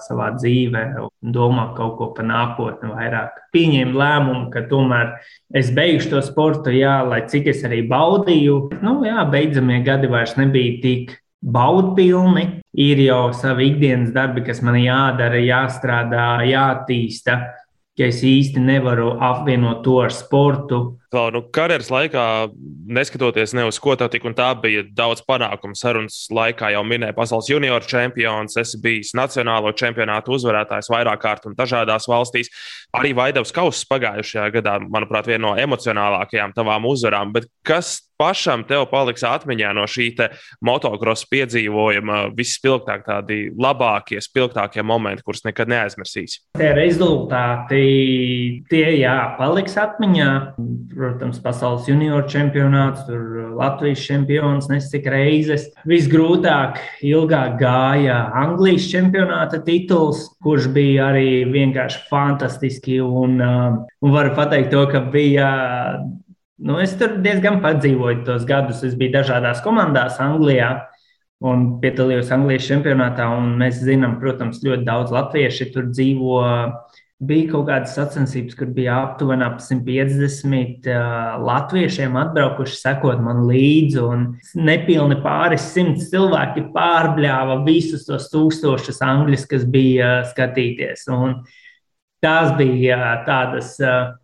savā 0.06 0.28
dzīvē, 0.36 0.84
domā 1.26 1.64
kaut 1.74 1.96
ko 1.98 2.12
par 2.14 2.28
nākotni 2.30 2.92
vairāk. 2.94 3.40
Pieņēmu 3.50 3.98
lēmumu, 3.98 4.44
ka 4.54 4.62
tomēr 4.70 5.10
es 5.58 5.72
beigšu 5.74 6.12
to 6.12 6.22
sportu, 6.22 6.70
jā, 6.70 7.00
lai 7.02 7.24
cik 7.26 7.50
es 7.50 7.66
arī 7.66 7.82
baudīju. 7.90 8.60
Nu, 8.86 9.00
jā, 9.10 9.26
beidzamie 9.26 9.82
gadi 9.82 10.14
vairs 10.14 10.38
nebija 10.38 10.78
tik 10.86 11.18
baudpilni. 11.42 12.62
Ir 12.78 13.02
jau 13.08 13.34
savi 13.34 13.72
ikdienas 13.72 14.14
darbi, 14.14 14.46
kas 14.46 14.62
man 14.62 14.78
jādara, 14.78 15.42
jāstrādā, 15.42 16.46
jātīsta 16.46 17.42
ka 17.98 18.08
es 18.10 18.24
īsti 18.26 18.62
nevaru 18.62 19.14
apvienot 19.22 19.84
to 19.86 20.00
ar 20.02 20.14
sportu. 20.14 20.82
Klau, 21.14 21.28
nu, 21.30 21.44
karjeras 21.54 21.92
laikā, 21.94 22.22
neskatoties 22.90 23.52
ne 23.54 23.68
uz 23.70 23.78
ko, 23.82 23.94
tev 23.94 24.08
tik 24.10 24.24
un 24.26 24.34
tā 24.34 24.48
bija 24.58 24.82
daudz 24.98 25.22
panākumu. 25.28 25.78
Sarunas 25.78 26.24
laikā 26.34 26.72
jau 26.74 26.82
minēja 26.90 27.14
pasaules 27.14 27.52
junioru 27.52 27.86
čempions, 27.86 28.58
esi 28.58 28.80
bijis 28.82 29.14
nacionālo 29.14 29.70
čempionātu 29.78 30.34
uzvarētājs 30.34 30.90
vairāk 30.90 31.22
kārt 31.22 31.46
un 31.46 31.58
dažādās 31.60 32.10
valstīs. 32.10 32.50
Arī 32.98 33.14
Vaidavs 33.18 33.54
Kauss 33.54 33.86
pagājušajā 33.92 34.48
gadā, 34.58 34.80
manuprāt, 34.90 35.30
viena 35.30 35.52
no 35.52 35.54
emocionālākajām 35.62 36.58
tavām 36.58 36.90
uzvarām. 36.90 37.36
Bet 37.38 37.46
kas 37.62 38.00
pašam 38.20 38.64
tev 38.68 38.86
paliks 38.92 39.24
atmiņā 39.28 39.74
no 39.76 39.86
šī 39.90 40.12
motocross 40.66 41.28
piedzīvojuma 41.32 42.20
visspilgtāk, 42.38 43.06
tādi 43.08 43.40
labākie, 43.60 44.20
spilgtākie 44.24 44.84
momenti, 44.86 45.24
kurus 45.26 45.44
nekad 45.48 45.72
neaizmirsīs? 45.72 46.40
Tie 46.60 46.72
rezultāti, 46.78 47.84
tie 48.72 48.86
jā, 49.00 49.18
paliks 49.40 49.78
atmiņā. 49.80 50.30
Protams, 51.04 51.42
pasaules 51.44 51.88
junioru 51.90 52.24
čempionāts, 52.32 53.02
tur 53.04 53.50
Latvijas 53.58 54.06
čempions 54.08 54.70
nesik 54.72 55.10
reizes. 55.12 55.66
Visgrūtāk, 55.90 56.78
ilgāk 57.04 57.58
gāja 57.60 58.22
Anglijas 58.40 58.86
čempionāta 58.88 59.60
tituls, 59.66 60.30
kurš 60.46 60.70
bija 60.72 61.10
arī 61.12 61.44
vienkārši 61.52 62.06
fantastiski. 62.08 63.02
Un, 63.04 63.36
un 63.44 64.16
varu 64.16 64.32
pateikt 64.38 64.72
to, 64.72 64.86
ka 64.94 65.04
bija 65.12 65.50
Nu, 66.64 66.78
es 66.80 66.94
tur 66.96 67.18
diezgan 67.20 67.58
padzīvoju 67.60 68.22
tos 68.24 68.46
gadus. 68.48 68.86
Es 68.88 68.94
biju 68.96 69.12
dažādās 69.18 69.60
komandās 69.66 70.22
Anglijā 70.24 70.70
un 71.44 71.66
piedalījos 71.82 72.32
Anglijas 72.32 72.70
čempionātā. 72.70 73.26
Mēs 73.60 73.82
zinām, 73.84 74.16
protams, 74.22 74.62
ļoti 74.64 74.88
daudz 74.88 75.12
latviešu 75.12 75.74
tur 75.74 75.90
dzīvo. 75.92 76.38
Bija 77.24 77.52
kaut 77.54 77.68
kādas 77.70 77.94
sacensības, 77.96 78.56
kur 78.58 78.72
bija 78.76 78.96
aptuveni 79.06 79.46
ap 79.46 79.60
150 79.64 80.88
uh, 80.92 81.36
latviešiem 81.46 82.18
atbraukuši, 82.20 82.80
sekot 82.80 83.22
man 83.24 83.46
līdzi. 83.48 84.02
Un 84.02 84.26
nepilni 84.60 85.20
pāris 85.24 85.70
simts 85.76 86.10
cilvēki 86.12 86.66
pārbļāva 86.74 87.62
visus 87.68 88.08
tos 88.10 88.28
tūkstošus 88.34 89.00
angļus, 89.06 89.46
kas 89.52 89.64
bija 89.70 90.10
uh, 90.18 90.28
skatīties. 90.34 91.06
Un 91.14 91.38
tās 92.24 92.52
bija 92.60 93.00
uh, 93.00 93.16
tādas. 93.30 93.78
Uh, 93.80 94.18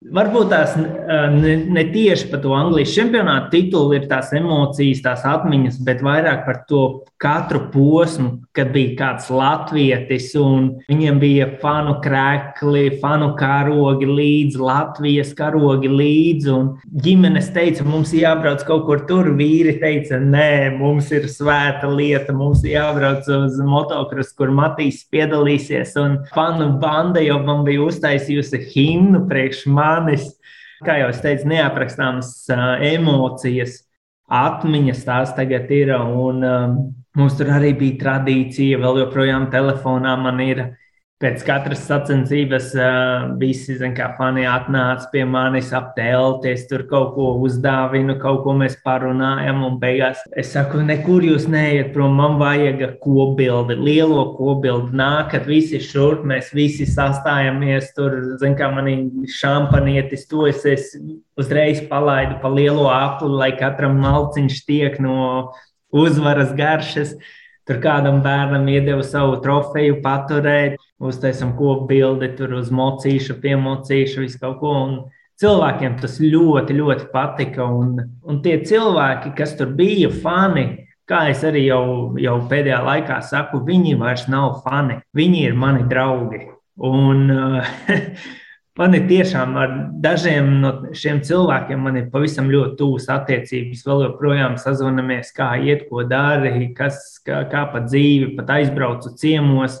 Varbūt 0.00 0.48
tās 0.48 0.78
ne, 0.80 1.50
ne 1.68 1.82
tieši 1.92 2.30
par 2.30 2.40
to 2.40 2.54
Anglijas 2.56 2.94
čempionāta 2.96 3.50
titulu 3.52 3.98
ir 3.98 4.06
tās 4.08 4.30
emocijas, 4.32 5.02
tās 5.04 5.26
atmiņas, 5.28 5.76
bet 5.84 6.00
vairāk 6.00 6.46
par 6.46 6.62
to 6.70 6.84
katru 7.20 7.66
posmu, 7.68 8.30
kad 8.56 8.70
bija 8.72 8.94
kāds 8.96 9.28
latvietis 9.28 10.30
un 10.40 10.70
viņiem 10.88 11.18
bija 11.20 11.48
fanu 11.60 11.98
krēkli, 12.00 12.86
fanu 13.02 13.34
karogi 13.36 14.08
līdzi, 14.08 14.62
Latvijas 14.64 15.34
karogi 15.36 15.92
līdzi. 15.92 16.56
Ģimenes 17.04 17.52
teica, 17.52 17.84
mums 17.84 18.14
jābrauc 18.16 18.64
kaut 18.64 18.86
kur 18.88 19.04
tur. 19.04 19.28
Vīri 19.36 19.76
teica, 19.84 20.16
nē, 20.16 20.78
mums 20.80 21.12
ir 21.12 21.28
svēta 21.28 21.92
lieta, 21.92 22.32
mums 22.32 22.64
jābrauc 22.64 23.28
uz 23.36 23.60
motocross, 23.68 24.32
kur 24.32 24.48
Matīs 24.48 25.04
piedalīsies. 25.12 25.92
Un 26.00 26.16
fanu 26.32 26.72
banda 26.80 27.20
jau 27.20 27.36
man 27.44 27.66
bija 27.68 27.84
uztaisījusi 27.84 28.64
himnu 28.72 29.26
priekš 29.28 29.66
manis 29.68 29.89
manis, 29.90 30.26
kā 30.86 31.00
jau 31.02 31.10
es 31.12 31.20
teicu, 31.22 31.48
neaprakstāmas 31.50 32.32
emocijas, 32.90 33.82
atmiņas 34.30 35.04
tās 35.06 35.34
tagad 35.36 35.70
ir. 35.74 35.92
Un, 35.98 36.44
um, 36.46 36.76
mums 37.18 37.36
tur 37.38 37.50
arī 37.52 37.74
bija 37.78 37.98
tradīcija, 38.04 38.78
vēl 38.80 39.02
joprojām 39.04 39.50
telefonā 39.52 40.14
man 40.20 40.40
ir 40.44 40.64
Pēc 41.20 41.42
katras 41.44 41.82
sacensības 41.84 42.70
uh, 42.78 43.26
visi, 43.36 43.74
kā 43.92 44.06
fani 44.16 44.46
atnāca 44.48 45.10
pie 45.12 45.26
manis 45.28 45.68
aptelties, 45.76 46.62
tur 46.70 46.86
kaut 46.88 47.10
ko 47.12 47.26
uzdāvinu, 47.44 48.14
kaut 48.22 48.40
ko 48.46 48.54
mēs 48.56 48.78
parunājam, 48.80 49.60
un 49.66 49.76
beigās 49.82 50.22
es 50.40 50.54
saku, 50.54 50.80
nekur 50.88 51.26
jūs 51.28 51.44
neiet 51.52 51.92
prom, 51.92 52.16
man 52.16 52.38
vajag 52.40 52.96
kobildi, 53.04 53.76
lielo 53.76 54.30
kobildi, 54.38 54.96
nākat 54.96 55.44
visi 55.44 55.82
šurp, 55.84 56.24
mēs 56.24 56.54
visi 56.56 56.88
sastājamies 56.88 57.92
tur, 57.98 58.16
zin, 58.40 58.56
kā 58.56 58.72
manī 58.72 58.96
šampanietis, 59.28 60.24
to 60.30 60.48
es, 60.48 60.64
es 60.64 60.94
uzreiz 61.36 61.84
palaidu 61.92 62.40
pa 62.40 62.48
lielo 62.48 62.88
apli, 62.88 63.28
lai 63.44 63.52
katram 63.60 64.00
malciņš 64.00 64.64
tiek 64.64 64.96
no 65.04 65.50
uzvaras 65.92 66.56
garšas. 66.56 67.18
Tur 67.68 67.76
kādam 67.78 68.22
bērnam 68.24 68.64
iedeva 68.72 69.04
savu 69.06 69.36
trofeju, 69.44 70.00
paturēt, 70.02 70.80
uztaisām 71.00 71.54
kopu 71.58 71.88
bildi, 71.90 72.30
tur 72.38 72.54
uz 72.58 72.70
mocīšu, 72.74 73.38
piemocīšu, 73.42 74.24
visu 74.26 74.40
kaut 74.42 74.58
ko. 74.60 74.74
Un 74.84 74.94
cilvēkiem 75.40 75.96
tas 76.02 76.18
ļoti, 76.22 76.76
ļoti 76.76 77.08
patika. 77.14 77.66
Un, 77.66 77.96
un 78.22 78.42
tie 78.44 78.58
cilvēki, 78.66 79.34
kas 79.38 79.56
tur 79.58 79.72
bija 79.76 80.12
fani, 80.12 80.66
kā 81.10 81.24
es 81.32 81.42
arī 81.46 81.64
jau, 81.68 81.84
jau 82.20 82.36
pēdējā 82.50 82.82
laikā 82.86 83.22
saku, 83.26 83.64
viņi 83.66 83.96
vairs 84.00 84.28
nav 84.30 84.60
fani. 84.66 85.00
Viņi 85.16 85.46
ir 85.48 85.58
mani 85.58 85.88
draugi. 85.90 86.44
Un, 86.90 87.26
Man 88.80 88.94
ir 88.96 89.02
tiešām 89.10 89.56
ar 89.60 89.72
dažiem 90.00 90.46
no 90.62 90.70
šiem 90.96 91.18
cilvēkiem, 91.26 91.80
man 91.84 91.98
ir 92.00 92.06
pavisam 92.12 92.46
ļoti 92.48 92.78
tuvas 92.78 93.10
attiecības. 93.12 93.82
Vēl 93.84 94.04
joprojām 94.06 94.54
sazvanāmies, 94.62 95.34
kā 95.36 95.50
iet, 95.60 95.82
ko 95.90 96.04
dari, 96.08 96.70
kas, 96.78 97.18
kā, 97.26 97.42
kā 97.50 97.66
pa 97.74 97.82
dzīvi, 97.84 98.30
pat 98.38 98.54
aizbraucu 98.54 99.12
ciemos. 99.20 99.76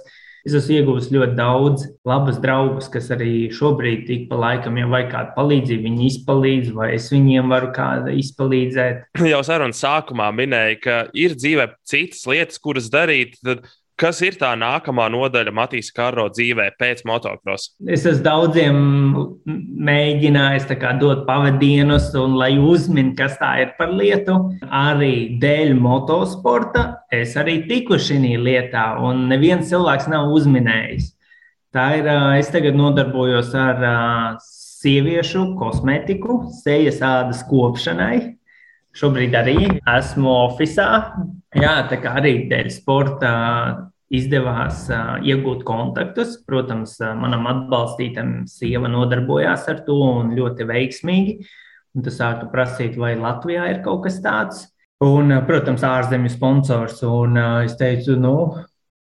Es 0.46 0.54
esmu 0.56 0.78
ieguvis 0.78 1.10
ļoti 1.12 1.36
daudz 1.36 1.82
labus 2.08 2.38
draugus, 2.40 2.88
kas 2.92 3.10
arī 3.12 3.50
šobrīd, 3.52 4.06
tik 4.08 4.22
pa 4.30 4.38
laikam, 4.40 4.78
ja 4.80 4.88
vajag 4.88 5.10
kādu 5.12 5.34
palīdzību, 5.36 5.84
viņi 5.88 6.06
izpalīdz, 6.08 6.70
vai 6.76 6.88
es 6.96 7.10
viņiem 7.12 7.52
varu 7.52 7.68
kādu 7.76 8.14
izpalīdzēt. 8.22 9.04
Jau 9.32 9.42
sarunas 9.44 9.82
sākumā 9.84 10.30
minēja, 10.36 10.80
ka 10.80 10.96
ir 11.12 11.36
dzīvē 11.36 11.68
citas 11.88 12.24
lietas, 12.30 12.62
kuras 12.62 12.88
darīt. 12.92 13.36
Tad 13.44 13.68
Kas 14.00 14.22
ir 14.24 14.38
tā 14.40 14.54
nākamā 14.56 15.10
nodaļa 15.12 15.52
Matīs 15.52 15.90
Kāro 15.92 16.24
dzīvē 16.32 16.70
pēc 16.80 17.02
motocross? 17.04 17.74
Es 17.84 18.06
esmu 18.08 18.24
daudziem 18.24 18.78
mēģinājis 19.84 20.70
dot 21.02 21.26
pavadienus, 21.26 22.08
un 22.16 22.38
lai 22.40 22.54
uzminētu, 22.56 23.16
kas 23.18 23.36
tā 23.36 23.50
ir 23.60 23.74
par 23.76 23.92
lietu. 23.92 24.38
Arī 24.64 25.36
dēļ 25.42 25.74
motosporta 25.76 27.04
es 27.12 27.36
arī 27.36 27.58
tiku 27.68 28.00
šī 28.00 28.38
lietā, 28.40 28.96
un 29.04 29.28
neviens 29.28 29.68
cilvēks 29.68 30.08
nav 30.08 30.32
uzminējis. 30.32 31.12
Tā 31.70 31.86
ir, 32.00 32.08
es 32.40 32.48
tagad 32.48 32.80
nodarbojos 32.80 33.52
ar 33.52 33.84
sieviešu 34.40 35.58
kosmetiku, 35.60 36.46
sejas 36.64 37.04
ādas 37.04 37.44
kopšanai. 37.44 38.38
Šobrīd 38.96 39.36
arī 39.38 39.58
esmu 39.92 40.32
oficiālā. 40.48 41.28
Jā, 41.54 41.76
tā 41.90 42.00
kā 42.02 42.16
arī 42.18 42.48
dēļ 42.50 42.72
sporta 42.74 43.30
izdevās 44.10 44.84
uh, 44.90 45.18
iegūt 45.22 45.62
kontaktus. 45.66 46.36
Protams, 46.46 46.96
uh, 47.02 47.14
manam 47.18 47.46
atbalstītam 47.50 48.42
sieva 48.50 48.90
nodarbojās 48.90 49.68
ar 49.70 49.84
to 49.86 49.98
un 50.20 50.34
ļoti 50.36 50.66
veiksmīgi. 50.68 51.36
Un 51.96 52.06
tas 52.06 52.18
sāka 52.20 52.48
prasīt, 52.52 52.98
vai 52.98 53.16
Latvijā 53.18 53.68
ir 53.72 53.80
kaut 53.86 54.04
kas 54.06 54.20
tāds. 54.24 54.66
Un, 55.02 55.30
uh, 55.32 55.44
protams, 55.46 55.86
ārzemju 55.86 56.32
sponsors. 56.34 57.00
Un 57.06 57.38
uh, 57.38 57.60
es 57.66 57.78
teicu, 57.80 58.18
nu, 58.20 58.34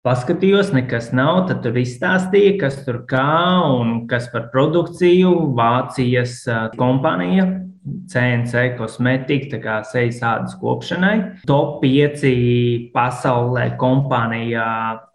paskatījos, 0.06 0.74
nekas 0.76 1.10
nav. 1.16 1.46
Tad 1.48 1.64
tur 1.64 1.80
izstāstīja, 1.80 2.58
kas 2.60 2.82
tur 2.84 3.02
kā 3.08 3.30
un 3.78 4.04
kas 4.10 4.28
par 4.34 4.50
produkciju. 4.52 5.32
Vācijas 5.58 6.42
uh, 6.48 6.68
kompānija 6.76 7.48
CNC 8.08 8.76
kosmetika, 8.78 9.52
tā 9.56 9.60
kā 9.62 9.76
sejas 9.88 10.20
ādas 10.24 10.56
kopšanai. 10.60 11.16
Top 11.48 11.78
5 11.82 12.24
pasaulē 12.94 13.70
kompānija 13.80 14.66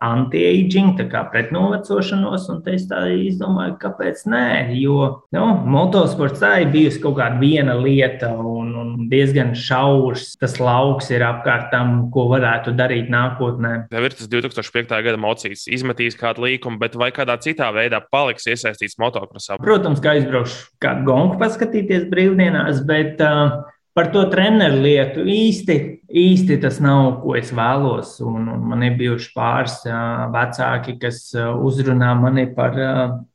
anti-aging, 0.04 0.94
tā 1.00 1.08
kā 1.12 1.24
pretnovecošanos, 1.32 2.50
un 2.52 2.62
es 2.74 2.88
tā 2.90 3.06
izdomāju, 3.16 3.78
kāpēc 3.82 4.26
nē, 4.30 4.46
jo 4.80 4.98
nu, 5.36 5.46
motosports 5.74 6.42
tā 6.44 6.56
ir 6.64 6.72
bijusi 6.74 7.02
kaut 7.04 7.18
kāda 7.20 7.40
viena 7.42 7.76
lieta 7.80 8.32
un, 8.36 8.74
un 8.80 9.08
diezgan 9.12 9.54
šaurs 9.58 10.34
tas 10.42 10.58
lauks 10.62 11.10
ir 11.14 11.24
apkārt 11.26 11.70
tam, 11.74 12.10
ko 12.14 12.28
varētu 12.32 12.74
darīt 12.78 13.12
nākotnē. 13.14 13.74
Tev 13.94 14.08
ir 14.10 14.18
tas 14.18 14.30
2005. 14.32 14.94
gada 15.08 15.20
mocīs, 15.20 15.66
izmetīs 15.72 16.18
kādu 16.20 16.48
līkumu, 16.48 16.80
bet 16.82 16.98
vai 17.00 17.12
kādā 17.16 17.38
citā 17.44 17.70
veidā 17.76 18.02
paliks 18.12 18.48
iesaistīts 18.50 19.00
motokrosā? 19.02 19.60
Protams, 19.64 20.02
ka 20.04 20.16
aizbraukšu 20.18 20.60
kādu 20.84 21.08
gonku 21.08 21.40
paskatīties 21.42 22.08
brīvdienā 22.12 22.63
turpinās, 22.64 22.86
bet 22.86 23.22
uh, 23.22 23.64
par 23.94 24.12
to 24.12 24.30
treneru 24.30 24.82
lietu 24.82 25.24
īsti, 25.26 26.02
īsti 26.10 26.60
tas 26.62 26.80
nav, 26.80 27.22
ko 27.22 27.36
es 27.36 27.52
vēlos. 27.52 28.22
Un, 28.22 28.48
un 28.48 28.64
man 28.70 28.84
ir 28.84 28.98
bijuši 28.98 29.32
pāris 29.36 29.86
uh, 29.86 30.30
vecāki, 30.32 30.98
kas 31.00 31.34
uh, 31.36 31.56
uzrunā 31.64 32.14
mani 32.16 32.48
par 32.56 32.76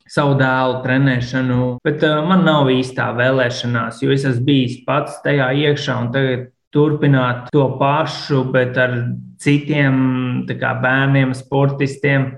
savu 0.07 0.37
dēlu 0.39 0.81
trenēšanu, 0.83 1.79
bet 1.83 2.01
man 2.01 2.43
nav 2.43 2.69
īstā 2.69 3.13
vēlēšanās, 3.15 4.01
jo 4.01 4.11
es 4.11 4.25
esmu 4.25 4.45
bijis 4.45 4.79
pats 4.85 5.21
tajā 5.23 5.51
iekšā 5.53 5.99
un 6.01 6.11
tagad 6.11 6.49
turpināt 6.73 7.49
to 7.51 7.65
pašu, 7.79 8.43
bet 8.51 8.77
ar 8.77 8.93
citiem 9.41 10.45
kā, 10.49 10.75
bērniem, 10.81 11.33
sportistiem. 11.33 12.37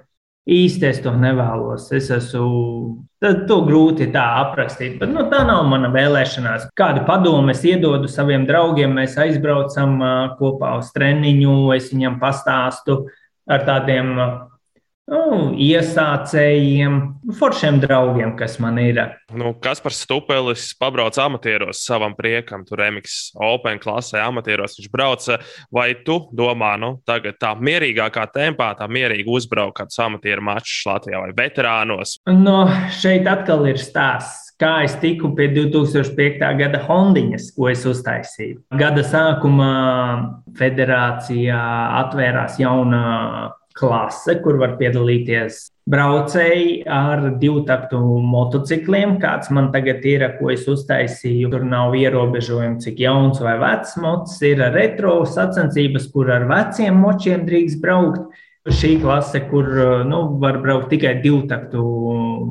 Īsti 0.50 0.88
es 0.90 1.00
to 1.04 1.12
nevēlos. 1.14 1.92
Es 1.94 2.10
esmu. 2.14 3.06
Tad 3.22 3.44
to 3.50 3.60
grūti 3.68 4.08
tā 4.14 4.24
aprakstīt. 4.42 4.96
Bet 4.98 5.12
nu, 5.14 5.28
tā 5.30 5.44
nav 5.46 5.68
mana 5.70 5.92
vēlēšanās. 5.94 6.72
Kādu 6.78 7.04
padomu 7.06 7.54
es 7.54 7.62
iedodu 7.70 8.10
saviem 8.10 8.48
draugiem, 8.50 8.96
mēs 8.98 9.20
aizbraucam 9.22 10.00
kopā 10.40 10.74
uz 10.80 10.90
treniņu, 10.96 11.54
es 11.78 11.92
viņam 11.94 12.18
pastāstu 12.24 13.04
ar 13.46 13.68
tādiem 13.68 14.16
nu, 15.12 15.52
iesācējiem, 15.60 16.98
foršiem 17.38 17.80
draugiem, 17.84 18.34
kas 18.40 18.58
man 18.64 18.80
ir. 18.82 19.02
Nu, 19.36 19.54
kas 19.64 19.82
par 19.84 19.96
stupelis 19.96 20.70
pabrauc 20.80 21.18
amatieros 21.22 21.84
savam 21.86 22.16
priekam, 22.18 22.66
tur 22.68 22.82
Remiks 22.82 23.32
Open 23.36 23.80
klasē 23.82 24.22
amatieros 24.24 24.78
viņš 24.80 24.92
brauca, 24.94 25.40
vai 25.74 25.92
tu 26.06 26.22
domā, 26.36 26.74
nu, 26.82 26.94
tagad 27.08 27.40
tā 27.42 27.54
mierīgākā 27.60 28.28
tempā, 28.36 28.72
tā 28.80 28.88
mierīgi 28.92 29.30
uzbraukt 29.32 29.78
kādus 29.82 30.00
amatieru 30.04 30.46
mačus 30.48 30.86
Latvijā 30.88 31.24
vai 31.26 31.34
veterānos? 31.38 32.18
No, 32.32 32.64
šeit 33.02 33.28
atkal 33.30 33.68
ir 33.72 33.82
stāsts 33.82 34.52
kā 34.62 34.84
es 34.86 34.94
tiku 35.02 35.32
pie 35.34 35.48
2005. 35.56 36.44
gada 36.60 36.84
Hondiņas, 36.86 37.48
ko 37.56 37.72
es 37.72 37.82
uztaisīju. 37.90 38.60
Gada 38.78 39.02
sākumā 39.02 39.72
federācijā 40.60 41.64
atvērās 42.04 42.60
jauna 42.62 43.02
klase, 43.78 44.38
kur 44.44 44.60
var 44.62 44.78
piedalīties 44.80 45.68
braucēji 45.92 46.84
ar 46.86 47.24
divtaktu 47.42 48.00
motocikliem, 48.32 49.18
kāds 49.22 49.50
man 49.54 49.72
tagad 49.74 50.06
ir, 50.08 50.26
ko 50.38 50.52
es 50.54 50.68
uztaisīju. 50.70 51.50
Tur 51.52 51.66
nav 51.68 51.96
ierobežojumi, 51.98 52.80
cik 52.84 53.02
jauns 53.02 53.42
vai 53.44 53.58
vecs 53.62 53.98
mocis 54.02 54.40
ir 54.52 54.62
retro 54.76 55.22
sacensības, 55.26 56.08
kur 56.14 56.32
ar 56.32 56.48
veciem 56.52 57.02
močiem 57.02 57.46
drīkst 57.48 57.82
braukt. 57.84 58.30
Šī 58.70 59.00
klase, 59.02 59.40
kur 59.50 59.66
nu, 60.06 60.18
var 60.38 60.60
braukt 60.62 60.92
tikai 60.94 61.16
divu 61.24 61.40
taktu 61.50 61.82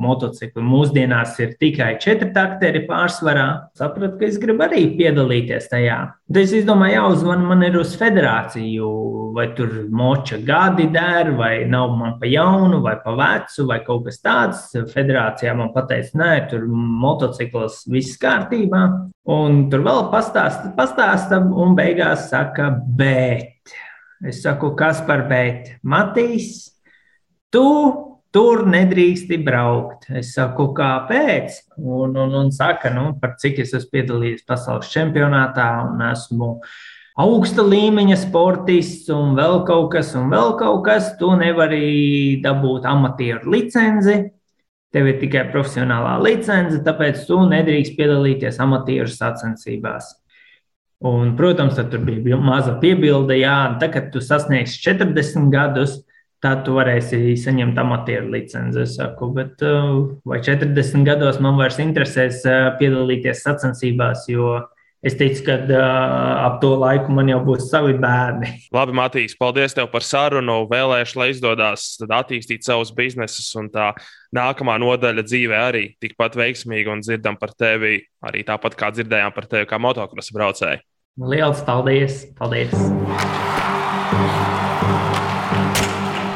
motociklu, 0.01 0.65
mūsdienās 0.67 1.37
ir 1.39 1.53
tikai 1.61 1.93
četri 2.03 2.33
takteri 2.35 2.81
pārsvarā. 2.89 3.45
Sapratu, 3.79 4.19
ka 4.19 4.27
es 4.27 4.41
gribu 4.43 4.65
arī 4.67 4.89
piedalīties 4.99 5.69
tajā. 5.71 5.99
Tad 6.27 6.41
es 6.43 6.55
izdomāju, 6.59 6.97
jāuzvan 6.97 7.45
man 7.47 7.63
ir 7.63 7.79
uz 7.79 7.93
federāciju, 8.01 8.89
vai 9.37 9.47
tur 9.55 9.71
moča 9.95 10.41
gadi 10.43 10.89
der, 10.91 11.31
vai 11.39 11.53
nav 11.71 11.95
man 12.01 12.19
pa 12.19 12.27
jaunu, 12.27 12.83
vai 12.83 12.97
pa 13.05 13.15
vecu, 13.15 13.69
vai 13.71 13.79
kaut 13.87 14.09
kas 14.09 14.19
tāds. 14.25 14.67
Federācijā 14.91 15.55
man 15.55 15.71
pateica, 15.77 16.17
nē, 16.19 16.33
tur 16.51 16.67
motocikls 16.67 17.85
viss 17.87 18.19
kārtībā. 18.19 18.83
Un 19.31 19.63
tur 19.71 19.87
vēl 19.87 20.09
pastāsta, 20.11 20.75
pastāsta 20.75 21.39
un 21.39 21.79
beigās 21.79 22.33
saka, 22.33 22.73
bet 22.99 23.60
Es 24.27 24.43
saku, 24.45 24.75
kas 24.77 25.01
par 25.09 25.25
bet? 25.31 25.71
Matīs, 25.81 26.77
tu 27.49 27.65
tur 28.35 28.67
nedrīksti 28.69 29.41
braukt. 29.45 30.07
Es 30.13 30.35
saku, 30.37 30.71
kāpēc? 30.77 31.57
Un, 31.81 32.15
un, 32.15 32.35
un 32.43 32.51
saka, 32.55 32.93
nu, 32.95 33.11
par 33.21 33.39
cik 33.41 33.63
es 33.65 33.73
esmu 33.75 33.95
piedalījies 33.97 34.47
pasaules 34.49 34.91
čempionātā 34.93 35.71
un 35.89 36.05
esmu 36.11 36.51
augsta 37.21 37.65
līmeņa 37.67 38.19
sportists 38.21 39.11
un 39.15 39.35
vēl 39.39 39.63
kaut 39.69 39.91
kas, 39.97 40.13
un 40.19 40.31
vēl 40.33 40.55
kaut 40.61 40.85
kas. 40.87 41.15
Tu 41.21 41.31
nevari 41.41 41.83
dabūt 42.45 42.87
amatieru 42.89 43.57
licenci. 43.57 44.21
Tev 44.91 45.07
ir 45.07 45.21
tikai 45.21 45.45
profesionālā 45.53 46.17
licence, 46.19 46.81
tāpēc 46.83 47.21
tu 47.29 47.37
nedrīkst 47.47 47.95
piedalīties 47.95 48.57
amatieru 48.63 49.11
sacensībās. 49.11 50.17
Un, 51.01 51.33
protams, 51.37 51.79
tur 51.89 52.03
bija 52.05 52.37
maza 52.37 52.75
piebilde, 52.81 53.39
jā, 53.41 53.57
tā, 53.81 53.89
kad 53.89 54.11
tu 54.13 54.21
sasniegsi 54.21 54.83
40 54.85 55.47
gadus, 55.53 55.95
tad 56.45 56.67
tu 56.67 56.75
varēsi 56.77 57.39
saņemt 57.41 57.79
amatieru 57.81 58.29
licenci. 58.35 58.83
Es 58.85 58.99
saku, 58.99 59.31
bet 59.37 59.65
uh, 59.65 60.11
vai 60.29 60.43
40 60.45 61.07
gados 61.09 61.41
man 61.41 61.57
vairs 61.61 61.81
interesēs 61.81 62.43
uh, 62.45 62.75
piedalīties 62.81 63.41
sacensībās, 63.47 64.27
jo 64.29 64.59
es 65.01 65.17
ticu, 65.17 65.47
ka 65.47 65.57
uh, 65.63 65.79
ap 66.51 66.59
to 66.61 66.75
laiku 66.81 67.17
man 67.17 67.33
jau 67.33 67.41
būs 67.49 67.71
savi 67.73 67.97
bērni. 68.01 68.53
Labi, 68.77 68.97
Matīs, 69.01 69.39
paldies 69.41 69.77
tev 69.77 69.89
par 69.93 70.05
sarunu. 70.05 70.59
Vēlēšu, 70.69 71.17
lai 71.21 71.31
izdodas 71.33 71.95
attīstīt 72.05 72.69
savus 72.69 72.93
biznesus, 72.93 73.49
un 73.57 73.73
tā 73.73 73.95
nākamā 74.37 74.77
nodaļa 74.85 75.25
dzīvē 75.25 75.65
arī 75.73 75.85
tikpat 76.05 76.37
veiksmīga 76.41 76.93
un 76.93 77.01
dzirdam 77.05 77.41
par 77.41 77.57
tevi 77.57 78.03
arī 78.21 78.45
tāpat 78.45 78.77
kā 78.77 78.93
dzirdējām 78.93 79.33
par 79.33 79.49
tevi 79.49 79.73
kā 79.73 79.81
motocross 79.81 80.37
braucēju. 80.37 80.85
Lielas 81.17 81.63
paldies! 81.63 82.27
paldies. 82.39 82.71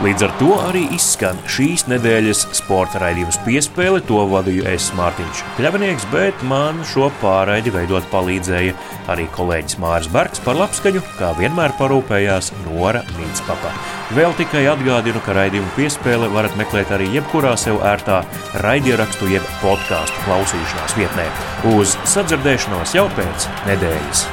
Līdz 0.05 0.25
ar 0.27 0.33
to 0.37 0.51
arī 0.61 0.83
izskan 0.93 1.39
šīs 1.49 1.87
nedēļas 1.89 2.43
sporta 2.59 3.01
raidījums 3.01 3.39
piespēle. 3.47 4.03
To 4.05 4.27
vadīju 4.29 4.67
es 4.69 4.91
Mārtiņš 4.99 5.41
Kļavinieks, 5.57 6.05
bet 6.13 6.43
man 6.45 6.83
šo 6.91 7.09
pārraidi 7.23 7.73
veidot 7.73 8.05
palīdzēja 8.13 8.75
arī 9.15 9.25
kolēģis 9.33 9.79
Māris 9.81 10.11
Bergs 10.13 10.45
par 10.45 10.61
labskaņu, 10.61 11.01
kā 11.17 11.33
vienmēr 11.41 11.73
parūpējās 11.81 12.53
Nora 12.67 13.01
Mītspapa. 13.17 13.73
Vēl 14.13 14.37
tikai 14.37 14.67
atgādinu, 14.75 15.25
ka 15.25 15.39
raidījumu 15.41 15.73
piespēle 15.79 16.29
varat 16.37 16.61
meklēt 16.61 16.93
arī 16.93 17.09
jebkurā 17.17 17.57
sev 17.57 17.81
ērtā 17.81 18.21
raidierakstu 18.61 19.33
jeb 19.33 19.49
podkāstu 19.65 20.29
klausīšanās 20.29 21.01
vietnē. 21.01 21.31
Uz 21.79 21.97
sadzirdēšanos 22.13 22.93
jau 23.01 23.09
pēc 23.17 23.49
nedēļas! 23.71 24.29